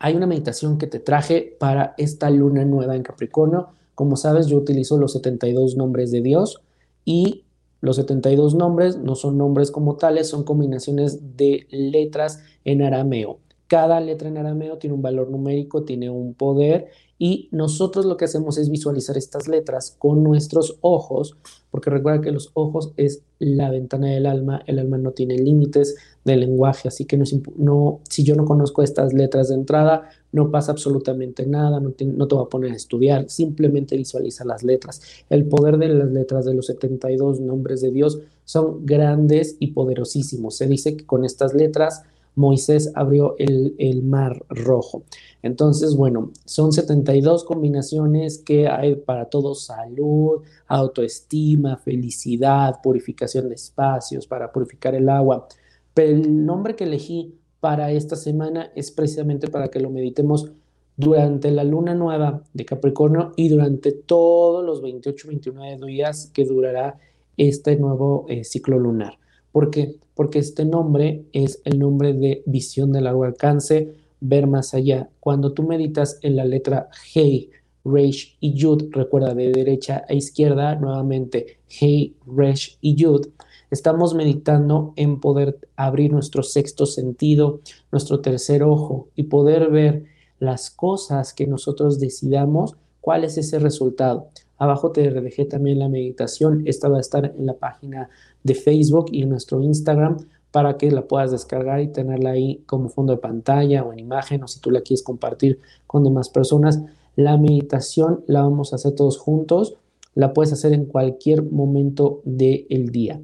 hay 0.00 0.16
una 0.16 0.26
meditación 0.26 0.76
que 0.76 0.88
te 0.88 0.98
traje 0.98 1.56
para 1.58 1.94
esta 1.96 2.28
luna 2.30 2.64
nueva 2.64 2.96
en 2.96 3.02
Capricornio. 3.02 3.68
Como 3.94 4.16
sabes, 4.16 4.48
yo 4.48 4.58
utilizo 4.58 4.98
los 4.98 5.12
72 5.12 5.76
nombres 5.76 6.10
de 6.10 6.20
Dios 6.20 6.60
y 7.04 7.43
los 7.84 7.96
72 7.96 8.54
nombres 8.54 8.96
no 8.96 9.14
son 9.14 9.36
nombres 9.36 9.70
como 9.70 9.96
tales, 9.96 10.26
son 10.26 10.42
combinaciones 10.42 11.36
de 11.36 11.66
letras 11.70 12.42
en 12.64 12.80
arameo. 12.80 13.40
Cada 13.66 14.00
letra 14.00 14.28
en 14.28 14.38
arameo 14.38 14.78
tiene 14.78 14.94
un 14.94 15.02
valor 15.02 15.28
numérico, 15.28 15.84
tiene 15.84 16.08
un 16.08 16.32
poder 16.32 16.88
y 17.18 17.50
nosotros 17.52 18.06
lo 18.06 18.16
que 18.16 18.24
hacemos 18.24 18.56
es 18.56 18.70
visualizar 18.70 19.18
estas 19.18 19.48
letras 19.48 19.94
con 19.98 20.22
nuestros 20.22 20.78
ojos, 20.80 21.36
porque 21.70 21.90
recuerda 21.90 22.22
que 22.22 22.32
los 22.32 22.52
ojos 22.54 22.92
es 22.96 23.20
la 23.38 23.70
ventana 23.70 24.08
del 24.08 24.24
alma, 24.24 24.62
el 24.66 24.78
alma 24.78 24.96
no 24.96 25.10
tiene 25.10 25.36
límites 25.36 25.94
de 26.24 26.36
lenguaje, 26.36 26.88
así 26.88 27.04
que 27.04 27.22
si 27.26 28.24
yo 28.24 28.34
no 28.34 28.44
conozco 28.46 28.82
estas 28.82 29.12
letras 29.12 29.50
de 29.50 29.56
entrada, 29.56 30.08
no 30.34 30.50
pasa 30.50 30.72
absolutamente 30.72 31.46
nada, 31.46 31.78
no 31.78 31.92
te, 31.92 32.04
no 32.04 32.26
va 32.26 32.42
a 32.42 32.48
poner 32.48 32.72
a 32.72 32.74
estudiar, 32.74 33.30
simplemente 33.30 33.96
visualiza 33.96 34.44
las 34.44 34.64
letras. 34.64 35.00
El 35.30 35.46
poder 35.46 35.78
de 35.78 35.88
las 35.88 36.10
letras 36.10 36.44
de 36.44 36.54
los 36.54 36.66
72 36.66 37.38
nombres 37.38 37.80
de 37.80 37.92
Dios 37.92 38.18
son 38.44 38.84
grandes 38.84 39.56
y 39.60 39.68
poderosísimos. 39.68 40.56
Se 40.56 40.66
dice 40.66 40.96
que 40.96 41.06
con 41.06 41.24
estas 41.24 41.54
letras 41.54 42.02
Moisés 42.34 42.90
abrió 42.96 43.36
el, 43.38 43.76
el, 43.78 44.02
mar 44.02 44.44
rojo. 44.48 45.04
Entonces, 45.40 45.94
bueno, 45.94 46.32
son 46.44 46.72
72 46.72 47.44
combinaciones 47.44 48.38
que 48.38 48.66
hay 48.66 48.96
para 48.96 49.26
todo, 49.26 49.54
salud, 49.54 50.42
autoestima, 50.66 51.76
felicidad, 51.76 52.80
purificación 52.82 53.50
de 53.50 53.54
espacios, 53.54 54.26
para 54.26 54.50
purificar 54.50 54.96
el 54.96 55.08
agua. 55.08 55.46
Pero 55.94 56.10
el 56.10 56.44
nombre 56.44 56.74
que 56.74 56.82
elegí 56.82 57.36
para 57.64 57.92
esta 57.92 58.14
semana 58.14 58.70
es 58.74 58.90
precisamente 58.90 59.48
para 59.48 59.68
que 59.68 59.80
lo 59.80 59.88
meditemos 59.88 60.52
durante 60.98 61.50
la 61.50 61.64
luna 61.64 61.94
nueva 61.94 62.42
de 62.52 62.66
Capricornio 62.66 63.32
y 63.36 63.48
durante 63.48 63.92
todos 63.92 64.62
los 64.62 64.82
28, 64.82 65.28
29 65.28 65.86
días 65.86 66.30
que 66.34 66.44
durará 66.44 66.98
este 67.38 67.76
nuevo 67.76 68.26
eh, 68.28 68.44
ciclo 68.44 68.78
lunar. 68.78 69.18
¿Por 69.50 69.70
qué? 69.70 69.96
Porque 70.14 70.40
este 70.40 70.66
nombre 70.66 71.24
es 71.32 71.62
el 71.64 71.78
nombre 71.78 72.12
de 72.12 72.42
visión 72.44 72.92
de 72.92 73.00
largo 73.00 73.24
alcance, 73.24 73.94
ver 74.20 74.46
más 74.46 74.74
allá. 74.74 75.08
Cuando 75.18 75.54
tú 75.54 75.62
meditas 75.62 76.18
en 76.20 76.36
la 76.36 76.44
letra 76.44 76.90
Hey, 77.14 77.48
Resh 77.82 78.36
y 78.40 78.52
Yud, 78.52 78.90
recuerda 78.90 79.32
de 79.32 79.52
derecha 79.52 80.04
a 80.06 80.12
izquierda, 80.12 80.74
nuevamente 80.74 81.60
Hey, 81.66 82.14
Resh 82.26 82.76
y 82.82 82.94
Yud, 82.94 83.28
estamos 83.74 84.14
meditando 84.14 84.92
en 84.94 85.20
poder 85.20 85.58
abrir 85.74 86.12
nuestro 86.12 86.44
sexto 86.44 86.86
sentido, 86.86 87.60
nuestro 87.90 88.20
tercer 88.20 88.62
ojo 88.62 89.08
y 89.16 89.24
poder 89.24 89.68
ver 89.70 90.04
las 90.38 90.70
cosas 90.70 91.34
que 91.34 91.48
nosotros 91.48 91.98
decidamos, 91.98 92.76
cuál 93.00 93.24
es 93.24 93.36
ese 93.36 93.58
resultado. 93.58 94.28
Abajo 94.58 94.92
te 94.92 95.10
dejé 95.10 95.44
también 95.44 95.80
la 95.80 95.88
meditación. 95.88 96.62
Esta 96.66 96.88
va 96.88 96.98
a 96.98 97.00
estar 97.00 97.34
en 97.36 97.46
la 97.46 97.54
página 97.54 98.08
de 98.44 98.54
Facebook 98.54 99.06
y 99.10 99.22
en 99.22 99.30
nuestro 99.30 99.60
Instagram 99.60 100.18
para 100.52 100.76
que 100.76 100.92
la 100.92 101.08
puedas 101.08 101.32
descargar 101.32 101.80
y 101.80 101.88
tenerla 101.88 102.30
ahí 102.30 102.62
como 102.66 102.88
fondo 102.88 103.12
de 103.12 103.18
pantalla 103.18 103.82
o 103.82 103.92
en 103.92 103.98
imagen 103.98 104.44
o 104.44 104.48
si 104.48 104.60
tú 104.60 104.70
la 104.70 104.82
quieres 104.82 105.02
compartir 105.02 105.58
con 105.88 106.04
demás 106.04 106.28
personas. 106.28 106.80
La 107.16 107.36
meditación 107.36 108.22
la 108.28 108.42
vamos 108.42 108.72
a 108.72 108.76
hacer 108.76 108.92
todos 108.92 109.18
juntos. 109.18 109.74
La 110.14 110.32
puedes 110.32 110.52
hacer 110.52 110.72
en 110.72 110.86
cualquier 110.86 111.42
momento 111.42 112.22
del 112.24 112.90
día. 112.92 113.20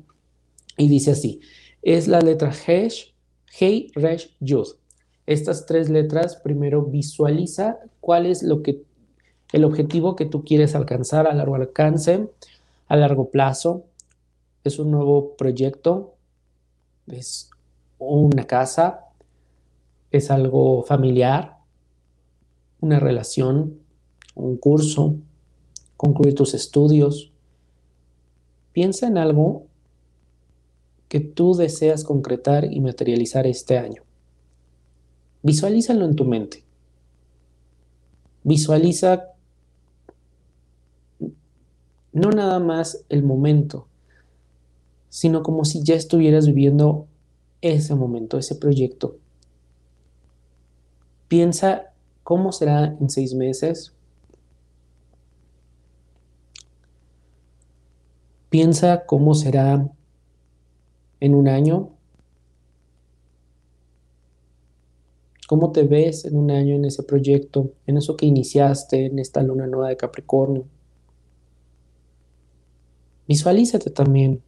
Y 0.80 0.88
dice 0.88 1.10
así, 1.10 1.42
es 1.82 2.08
la 2.08 2.22
letra 2.22 2.54
Hesh, 2.54 3.14
Hei, 3.58 3.92
Resh, 3.94 4.34
Yud. 4.40 4.66
Estas 5.26 5.66
tres 5.66 5.90
letras, 5.90 6.36
primero 6.36 6.86
visualiza 6.86 7.80
cuál 8.00 8.24
es 8.24 8.42
lo 8.42 8.62
que 8.62 8.82
el 9.52 9.64
objetivo 9.64 10.16
que 10.16 10.24
tú 10.24 10.42
quieres 10.42 10.74
alcanzar 10.74 11.26
a 11.26 11.34
largo 11.34 11.56
alcance, 11.56 12.30
a 12.88 12.96
largo 12.96 13.28
plazo. 13.28 13.84
Es 14.64 14.78
un 14.78 14.90
nuevo 14.90 15.36
proyecto, 15.36 16.14
es 17.08 17.50
una 17.98 18.46
casa, 18.46 19.04
es 20.10 20.30
algo 20.30 20.82
familiar, 20.84 21.58
una 22.80 22.98
relación, 22.98 23.80
un 24.34 24.56
curso, 24.56 25.16
concluir 25.98 26.34
tus 26.34 26.54
estudios. 26.54 27.32
Piensa 28.72 29.08
en 29.08 29.18
algo 29.18 29.66
que 31.10 31.18
tú 31.18 31.54
deseas 31.54 32.04
concretar 32.04 32.72
y 32.72 32.78
materializar 32.78 33.44
este 33.44 33.76
año. 33.76 34.04
Visualízalo 35.42 36.04
en 36.04 36.14
tu 36.14 36.24
mente. 36.24 36.62
Visualiza 38.44 39.24
no 42.12 42.30
nada 42.30 42.60
más 42.60 43.04
el 43.08 43.24
momento, 43.24 43.88
sino 45.08 45.42
como 45.42 45.64
si 45.64 45.82
ya 45.82 45.96
estuvieras 45.96 46.46
viviendo 46.46 47.08
ese 47.60 47.96
momento, 47.96 48.38
ese 48.38 48.54
proyecto. 48.54 49.16
Piensa 51.26 51.92
cómo 52.22 52.52
será 52.52 52.84
en 52.84 53.10
seis 53.10 53.34
meses. 53.34 53.92
Piensa 58.48 59.06
cómo 59.06 59.34
será 59.34 59.90
en 61.20 61.34
un 61.34 61.48
año. 61.48 61.90
¿Cómo 65.46 65.72
te 65.72 65.82
ves 65.82 66.24
en 66.24 66.36
un 66.36 66.50
año 66.50 66.76
en 66.76 66.84
ese 66.84 67.02
proyecto, 67.02 67.72
en 67.86 67.98
eso 67.98 68.16
que 68.16 68.26
iniciaste, 68.26 69.06
en 69.06 69.18
esta 69.18 69.42
luna 69.42 69.66
nueva 69.66 69.88
de 69.88 69.96
Capricornio? 69.96 70.64
Visualízate 73.26 73.90
también 73.90 74.42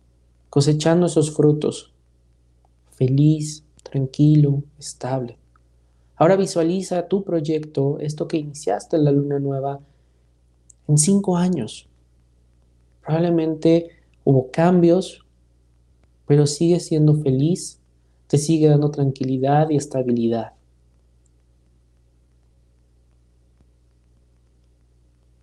cosechando 0.48 1.06
esos 1.06 1.30
frutos, 1.34 1.92
feliz, 2.90 3.64
tranquilo, 3.82 4.62
estable. 4.78 5.38
Ahora 6.16 6.36
visualiza 6.36 7.08
tu 7.08 7.24
proyecto, 7.24 7.98
esto 7.98 8.28
que 8.28 8.36
iniciaste 8.36 8.96
en 8.96 9.04
la 9.04 9.12
luna 9.12 9.38
nueva, 9.38 9.80
en 10.86 10.98
cinco 10.98 11.36
años. 11.36 11.88
Probablemente 13.00 13.90
hubo 14.24 14.50
cambios, 14.50 15.21
pero 16.26 16.46
sigue 16.46 16.80
siendo 16.80 17.14
feliz, 17.14 17.80
te 18.26 18.38
sigue 18.38 18.68
dando 18.68 18.90
tranquilidad 18.90 19.70
y 19.70 19.76
estabilidad. 19.76 20.52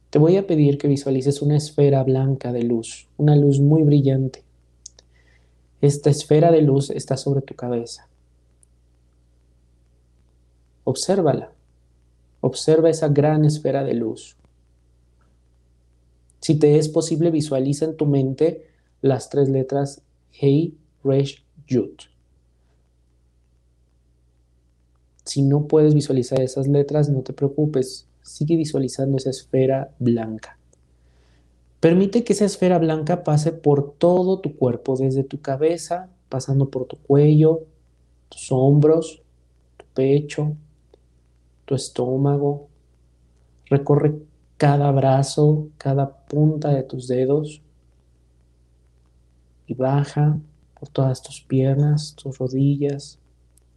Te 0.10 0.18
voy 0.18 0.38
a 0.38 0.48
pedir 0.48 0.80
que 0.80 0.88
visualices 0.88 1.42
una 1.42 1.58
esfera 1.58 2.04
blanca 2.04 2.52
de 2.52 2.64
luz, 2.64 3.08
una 3.18 3.36
luz 3.36 3.60
muy 3.60 3.84
brillante. 3.84 4.44
Esta 5.82 6.10
esfera 6.10 6.52
de 6.52 6.64
luz 6.64 6.90
está 6.90 7.16
sobre 7.16 7.42
tu 7.42 7.56
cabeza. 7.56 8.10
Obsérvala. 10.84 11.54
Observa 12.42 12.90
esa 12.90 13.10
gran 13.10 13.46
esfera 13.46 13.84
de 13.84 13.94
luz. 13.94 14.36
Si 16.40 16.58
te 16.58 16.78
es 16.78 16.90
posible, 16.90 17.30
visualiza 17.30 17.86
en 17.86 17.96
tu 17.96 18.08
mente 18.08 18.66
las 19.02 19.30
tres 19.30 19.50
letras 19.50 20.02
Hei, 20.32 20.78
Resh, 21.04 21.44
Yud. 21.68 21.96
Si 25.26 25.42
no 25.42 25.68
puedes 25.68 25.94
visualizar 25.94 26.42
esas 26.42 26.68
letras, 26.68 27.10
no 27.10 27.22
te 27.22 27.34
preocupes, 27.34 28.08
sigue 28.22 28.56
visualizando 28.56 29.18
esa 29.18 29.30
esfera 29.30 29.92
blanca. 30.00 30.58
Permite 31.80 32.24
que 32.24 32.34
esa 32.34 32.46
esfera 32.46 32.78
blanca 32.78 33.24
pase 33.24 33.52
por 33.52 33.94
todo 33.94 34.40
tu 34.40 34.56
cuerpo, 34.56 34.98
desde 34.98 35.24
tu 35.24 35.40
cabeza, 35.40 36.10
pasando 36.30 36.70
por 36.70 36.86
tu 36.86 36.98
cuello, 36.98 37.66
tus 38.30 38.52
hombros, 38.52 39.22
tu 39.78 39.86
pecho, 39.94 40.56
tu 41.66 41.76
estómago. 41.76 42.68
Recorre 43.66 44.20
cada 44.58 44.92
brazo, 44.92 45.70
cada 45.78 46.26
punta 46.26 46.70
de 46.70 46.84
tus 46.84 47.08
dedos 47.08 47.62
y 49.70 49.76
baja 49.76 50.40
por 50.80 50.90
todas 50.90 51.22
tus 51.22 51.42
piernas, 51.42 52.16
tus 52.16 52.40
rodillas, 52.40 53.20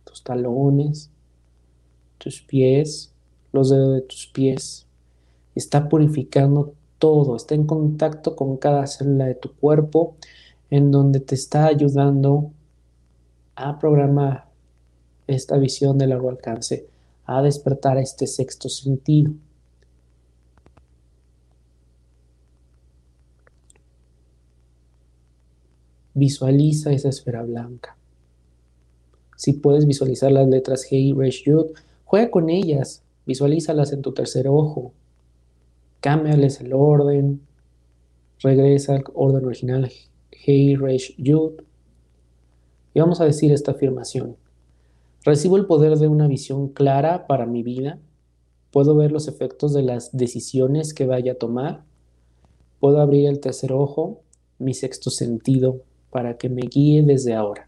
tus 0.04 0.24
talones, 0.24 1.10
tus 2.16 2.40
pies, 2.40 3.12
los 3.52 3.68
dedos 3.68 3.94
de 3.94 4.00
tus 4.00 4.26
pies. 4.26 4.86
Está 5.54 5.90
purificando 5.90 6.72
todo, 6.98 7.36
está 7.36 7.54
en 7.54 7.66
contacto 7.66 8.34
con 8.34 8.56
cada 8.56 8.86
célula 8.86 9.26
de 9.26 9.34
tu 9.34 9.54
cuerpo, 9.54 10.16
en 10.70 10.90
donde 10.90 11.20
te 11.20 11.34
está 11.34 11.66
ayudando 11.66 12.52
a 13.54 13.78
programar 13.78 14.48
esta 15.26 15.58
visión 15.58 15.98
de 15.98 16.06
largo 16.06 16.30
alcance 16.30 16.86
a 17.26 17.42
despertar 17.42 17.98
este 17.98 18.26
sexto 18.26 18.70
sentido. 18.70 19.32
Visualiza 26.14 26.92
esa 26.92 27.08
esfera 27.08 27.42
blanca. 27.42 27.96
Si 29.36 29.54
puedes 29.54 29.86
visualizar 29.86 30.30
las 30.30 30.46
letras 30.46 30.86
G, 30.88 31.16
Resh, 31.16 31.44
Yud, 31.44 31.72
juega 32.04 32.30
con 32.30 32.50
ellas, 32.50 33.02
visualízalas 33.26 33.92
en 33.92 34.02
tu 34.02 34.12
tercer 34.12 34.46
ojo, 34.46 34.92
cámbiales 36.00 36.60
el 36.60 36.74
orden, 36.74 37.40
regresa 38.40 38.94
al 38.96 39.04
orden 39.14 39.44
original 39.44 39.90
G, 40.30 40.78
Resh, 40.78 41.14
Yud. 41.16 41.52
Y 42.94 43.00
vamos 43.00 43.20
a 43.20 43.24
decir 43.24 43.52
esta 43.52 43.72
afirmación. 43.72 44.36
Recibo 45.24 45.56
el 45.56 45.66
poder 45.66 45.96
de 45.98 46.08
una 46.08 46.26
visión 46.26 46.68
clara 46.68 47.26
para 47.26 47.46
mi 47.46 47.62
vida. 47.62 47.98
Puedo 48.70 48.96
ver 48.96 49.12
los 49.12 49.28
efectos 49.28 49.72
de 49.72 49.82
las 49.82 50.16
decisiones 50.16 50.92
que 50.92 51.06
vaya 51.06 51.32
a 51.32 51.36
tomar. 51.36 51.84
Puedo 52.80 53.00
abrir 53.00 53.28
el 53.28 53.40
tercer 53.40 53.72
ojo, 53.72 54.20
mi 54.58 54.74
sexto 54.74 55.10
sentido, 55.10 55.82
para 56.12 56.36
que 56.36 56.48
me 56.50 56.62
guíe 56.62 57.02
desde 57.02 57.34
ahora. 57.34 57.66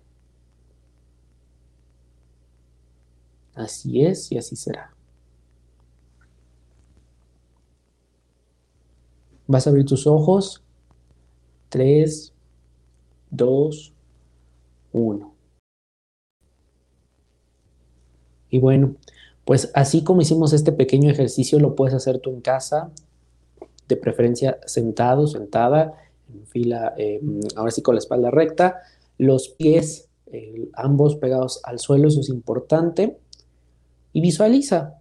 Así 3.55 4.05
es 4.05 4.31
y 4.31 4.37
así 4.37 4.55
será. 4.55 4.95
Vas 9.47 9.67
a 9.67 9.71
abrir 9.71 9.87
tus 9.87 10.07
ojos. 10.07 10.63
3, 11.71 12.35
2, 13.31 13.95
1. 14.93 15.35
Y 18.51 18.59
bueno, 18.59 18.95
pues 19.45 19.71
así 19.75 20.05
como 20.05 20.21
hicimos 20.21 20.53
este 20.53 20.71
pequeño 20.71 21.11
ejercicio, 21.11 21.59
lo 21.59 21.75
puedes 21.75 21.95
hacer 21.95 22.21
tú 22.21 22.31
en 22.31 22.41
casa, 22.43 22.93
de 23.89 23.97
preferencia 23.97 24.61
sentado, 24.67 25.27
sentada, 25.27 25.95
fila, 26.47 26.95
eh, 26.97 27.21
ahora 27.57 27.71
sí 27.71 27.83
con 27.83 27.95
la 27.95 28.01
espalda 28.01 28.31
recta, 28.31 28.81
los 29.19 29.49
pies 29.51 30.09
eh, 30.27 30.69
ambos 30.75 31.17
pegados 31.17 31.61
al 31.65 31.79
suelo, 31.79 32.09
eso 32.09 32.21
es 32.21 32.29
importante. 32.29 33.19
Y 34.13 34.21
visualiza. 34.21 34.99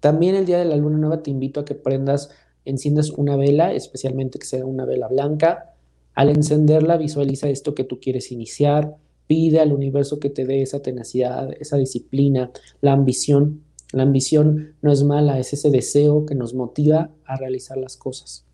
También 0.00 0.34
el 0.34 0.46
día 0.46 0.58
de 0.58 0.64
la 0.64 0.76
luna 0.76 0.98
nueva 0.98 1.22
te 1.22 1.30
invito 1.30 1.60
a 1.60 1.64
que 1.64 1.74
prendas, 1.74 2.30
enciendas 2.64 3.10
una 3.10 3.36
vela, 3.36 3.72
especialmente 3.72 4.38
que 4.38 4.46
sea 4.46 4.64
una 4.64 4.84
vela 4.84 5.08
blanca. 5.08 5.72
Al 6.14 6.30
encenderla, 6.30 6.96
visualiza 6.96 7.48
esto 7.48 7.74
que 7.74 7.84
tú 7.84 8.00
quieres 8.00 8.30
iniciar, 8.32 8.96
Pide 9.26 9.58
al 9.58 9.72
universo 9.72 10.20
que 10.20 10.30
te 10.30 10.44
dé 10.44 10.62
esa 10.62 10.80
tenacidad, 10.80 11.50
esa 11.58 11.76
disciplina, 11.76 12.50
la 12.80 12.92
ambición. 12.92 13.62
La 13.92 14.02
ambición 14.02 14.74
no 14.82 14.92
es 14.92 15.02
mala, 15.02 15.38
es 15.38 15.52
ese 15.52 15.70
deseo 15.70 16.26
que 16.26 16.34
nos 16.34 16.54
motiva 16.54 17.10
a 17.24 17.36
realizar 17.36 17.76
las 17.76 17.96
cosas. 17.96 18.45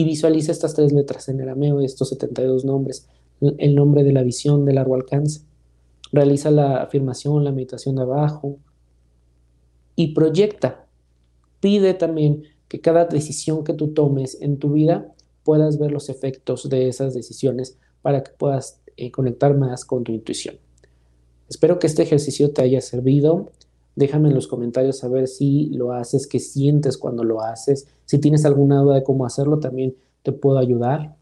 Y 0.00 0.04
visualiza 0.04 0.50
estas 0.50 0.72
tres 0.72 0.94
letras 0.94 1.28
en 1.28 1.42
arameo, 1.42 1.82
estos 1.82 2.08
72 2.08 2.64
nombres, 2.64 3.06
el 3.58 3.74
nombre 3.74 4.02
de 4.02 4.14
la 4.14 4.22
visión 4.22 4.64
de 4.64 4.72
largo 4.72 4.94
alcance. 4.94 5.42
Realiza 6.10 6.50
la 6.50 6.82
afirmación, 6.82 7.44
la 7.44 7.52
meditación 7.52 7.96
de 7.96 8.02
abajo 8.04 8.56
y 9.96 10.14
proyecta. 10.14 10.86
Pide 11.60 11.92
también 11.92 12.44
que 12.66 12.80
cada 12.80 13.04
decisión 13.04 13.62
que 13.62 13.74
tú 13.74 13.88
tomes 13.88 14.38
en 14.40 14.56
tu 14.56 14.72
vida 14.72 15.12
puedas 15.44 15.78
ver 15.78 15.90
los 15.90 16.08
efectos 16.08 16.70
de 16.70 16.88
esas 16.88 17.12
decisiones 17.12 17.76
para 18.00 18.22
que 18.22 18.32
puedas 18.32 18.80
eh, 18.96 19.10
conectar 19.10 19.54
más 19.54 19.84
con 19.84 20.02
tu 20.02 20.12
intuición. 20.12 20.54
Espero 21.50 21.78
que 21.78 21.88
este 21.88 22.04
ejercicio 22.04 22.54
te 22.54 22.62
haya 22.62 22.80
servido. 22.80 23.50
Déjame 23.96 24.30
en 24.30 24.34
los 24.34 24.48
comentarios 24.48 24.96
saber 24.96 25.28
si 25.28 25.66
lo 25.74 25.92
haces, 25.92 26.26
qué 26.26 26.40
sientes 26.40 26.96
cuando 26.96 27.22
lo 27.22 27.42
haces. 27.42 27.86
Si 28.10 28.18
tienes 28.18 28.44
alguna 28.44 28.80
duda 28.80 28.96
de 28.96 29.04
cómo 29.04 29.24
hacerlo, 29.24 29.60
también 29.60 29.94
te 30.24 30.32
puedo 30.32 30.58
ayudar. 30.58 31.14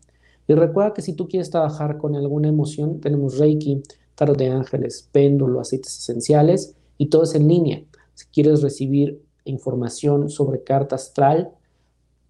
Y 0.46 0.54
recuerda 0.54 0.94
que 0.94 1.02
si 1.02 1.12
tú 1.12 1.28
quieres 1.28 1.50
trabajar 1.50 1.98
con 1.98 2.16
alguna 2.16 2.48
emoción, 2.48 2.98
tenemos 2.98 3.36
Reiki, 3.36 3.82
Tarot 4.14 4.38
de 4.38 4.48
Ángeles, 4.48 5.06
Péndulo, 5.12 5.60
aceites 5.60 5.98
esenciales 5.98 6.76
y 6.96 7.10
todo 7.10 7.24
es 7.24 7.34
en 7.34 7.46
línea. 7.46 7.82
Si 8.14 8.24
quieres 8.28 8.62
recibir 8.62 9.20
información 9.44 10.30
sobre 10.30 10.64
carta 10.64 10.94
astral, 10.94 11.50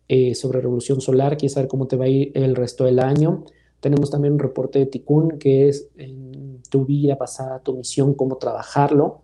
eh, 0.09 0.35
sobre 0.35 0.61
revolución 0.61 1.01
solar, 1.01 1.37
quieres 1.37 1.53
saber 1.53 1.69
cómo 1.69 1.87
te 1.87 1.95
va 1.95 2.07
a 2.07 2.09
ir 2.09 2.33
el 2.35 2.57
resto 2.57 2.83
del 2.83 2.99
año, 2.99 3.45
tenemos 3.79 4.11
también 4.11 4.33
un 4.35 4.41
reporte 4.41 4.81
de 4.81 4.87
Tikkun, 4.87 5.39
que 5.39 5.69
es 5.69 5.87
tu 6.69 6.85
vida 6.85 7.17
pasada, 7.17 7.61
tu 7.61 7.77
misión, 7.77 8.15
cómo 8.15 8.39
trabajarlo 8.39 9.21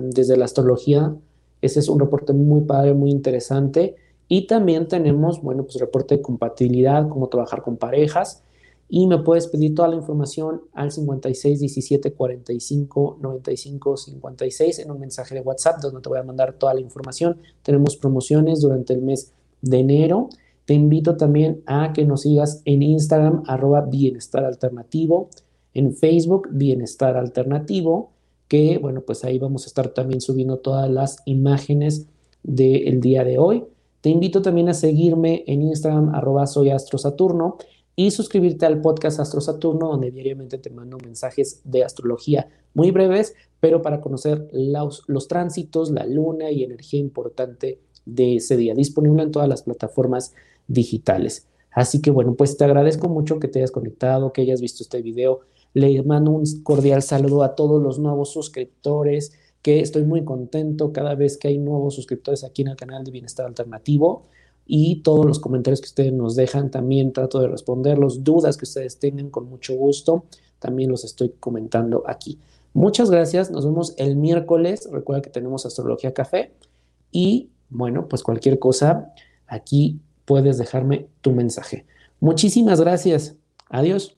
desde 0.00 0.38
la 0.38 0.46
astrología. 0.46 1.14
Ese 1.60 1.80
es 1.80 1.90
un 1.90 2.00
reporte 2.00 2.32
muy 2.32 2.62
padre, 2.62 2.94
muy 2.94 3.10
interesante. 3.10 3.96
Y 4.28 4.46
también 4.46 4.88
tenemos, 4.88 5.40
bueno, 5.40 5.64
pues 5.64 5.78
reporte 5.78 6.16
de 6.16 6.22
compatibilidad, 6.22 7.08
cómo 7.08 7.28
trabajar 7.28 7.62
con 7.62 7.76
parejas. 7.76 8.42
Y 8.88 9.06
me 9.06 9.18
puedes 9.18 9.48
pedir 9.48 9.74
toda 9.74 9.88
la 9.88 9.96
información 9.96 10.62
al 10.72 10.92
56 10.92 11.58
17 11.60 12.12
45 12.12 13.18
95 13.20 13.96
56 13.96 14.78
en 14.78 14.90
un 14.90 15.00
mensaje 15.00 15.34
de 15.34 15.40
WhatsApp 15.40 15.80
donde 15.80 16.00
te 16.00 16.08
voy 16.08 16.18
a 16.18 16.22
mandar 16.22 16.52
toda 16.52 16.74
la 16.74 16.80
información. 16.80 17.40
Tenemos 17.62 17.96
promociones 17.96 18.60
durante 18.60 18.94
el 18.94 19.02
mes 19.02 19.32
de 19.60 19.78
enero 19.78 20.28
te 20.66 20.74
invito 20.74 21.16
también 21.16 21.62
a 21.66 21.92
que 21.92 22.04
nos 22.04 22.22
sigas 22.22 22.60
en 22.64 22.82
Instagram, 22.82 23.44
arroba 23.46 23.82
bienestar 23.82 24.44
alternativo, 24.44 25.30
en 25.74 25.94
Facebook, 25.94 26.48
bienestar 26.50 27.16
alternativo, 27.16 28.10
que 28.48 28.78
bueno, 28.78 29.02
pues 29.02 29.24
ahí 29.24 29.38
vamos 29.38 29.64
a 29.64 29.68
estar 29.68 29.88
también 29.90 30.20
subiendo 30.20 30.58
todas 30.58 30.90
las 30.90 31.22
imágenes 31.24 32.08
del 32.42 33.00
día 33.00 33.22
de 33.24 33.38
hoy. 33.38 33.64
Te 34.06 34.10
invito 34.10 34.40
también 34.40 34.68
a 34.68 34.74
seguirme 34.74 35.42
en 35.48 35.62
Instagram, 35.62 36.14
arroba 36.14 36.46
soy 36.46 36.70
Astro 36.70 36.96
Saturno, 36.96 37.56
y 37.96 38.12
suscribirte 38.12 38.64
al 38.64 38.80
podcast 38.80 39.18
Astro 39.18 39.40
Saturno, 39.40 39.88
donde 39.88 40.12
diariamente 40.12 40.58
te 40.58 40.70
mando 40.70 40.96
mensajes 40.98 41.60
de 41.64 41.82
astrología 41.82 42.48
muy 42.72 42.92
breves, 42.92 43.34
pero 43.58 43.82
para 43.82 44.00
conocer 44.00 44.48
los, 44.52 45.02
los 45.08 45.26
tránsitos, 45.26 45.90
la 45.90 46.06
luna 46.06 46.52
y 46.52 46.62
energía 46.62 47.00
importante 47.00 47.80
de 48.04 48.36
ese 48.36 48.56
día. 48.56 48.76
Disponible 48.76 49.24
en 49.24 49.32
todas 49.32 49.48
las 49.48 49.64
plataformas 49.64 50.34
digitales. 50.68 51.48
Así 51.72 52.00
que 52.00 52.12
bueno, 52.12 52.36
pues 52.36 52.56
te 52.56 52.64
agradezco 52.64 53.08
mucho 53.08 53.40
que 53.40 53.48
te 53.48 53.58
hayas 53.58 53.72
conectado, 53.72 54.32
que 54.32 54.42
hayas 54.42 54.60
visto 54.60 54.84
este 54.84 55.02
video. 55.02 55.40
Le 55.74 56.00
mando 56.04 56.30
un 56.30 56.44
cordial 56.62 57.02
saludo 57.02 57.42
a 57.42 57.56
todos 57.56 57.82
los 57.82 57.98
nuevos 57.98 58.30
suscriptores, 58.30 59.32
que 59.66 59.80
estoy 59.80 60.04
muy 60.04 60.22
contento 60.22 60.92
cada 60.92 61.16
vez 61.16 61.36
que 61.36 61.48
hay 61.48 61.58
nuevos 61.58 61.96
suscriptores 61.96 62.44
aquí 62.44 62.62
en 62.62 62.68
el 62.68 62.76
canal 62.76 63.02
de 63.02 63.10
Bienestar 63.10 63.46
Alternativo 63.46 64.28
y 64.64 65.02
todos 65.02 65.26
los 65.26 65.40
comentarios 65.40 65.80
que 65.80 65.88
ustedes 65.88 66.12
nos 66.12 66.36
dejan 66.36 66.70
también 66.70 67.12
trato 67.12 67.40
de 67.40 67.48
responder, 67.48 67.98
los 67.98 68.22
dudas 68.22 68.56
que 68.56 68.64
ustedes 68.64 69.00
tengan 69.00 69.28
con 69.28 69.48
mucho 69.48 69.74
gusto, 69.74 70.26
también 70.60 70.88
los 70.88 71.02
estoy 71.02 71.34
comentando 71.40 72.04
aquí. 72.06 72.38
Muchas 72.74 73.10
gracias, 73.10 73.50
nos 73.50 73.64
vemos 73.64 73.94
el 73.96 74.14
miércoles, 74.14 74.88
recuerda 74.92 75.22
que 75.22 75.30
tenemos 75.30 75.66
Astrología 75.66 76.14
Café 76.14 76.52
y 77.10 77.50
bueno, 77.68 78.06
pues 78.06 78.22
cualquier 78.22 78.60
cosa, 78.60 79.12
aquí 79.48 79.98
puedes 80.26 80.58
dejarme 80.58 81.08
tu 81.22 81.32
mensaje. 81.32 81.86
Muchísimas 82.20 82.80
gracias. 82.80 83.34
Adiós. 83.68 84.16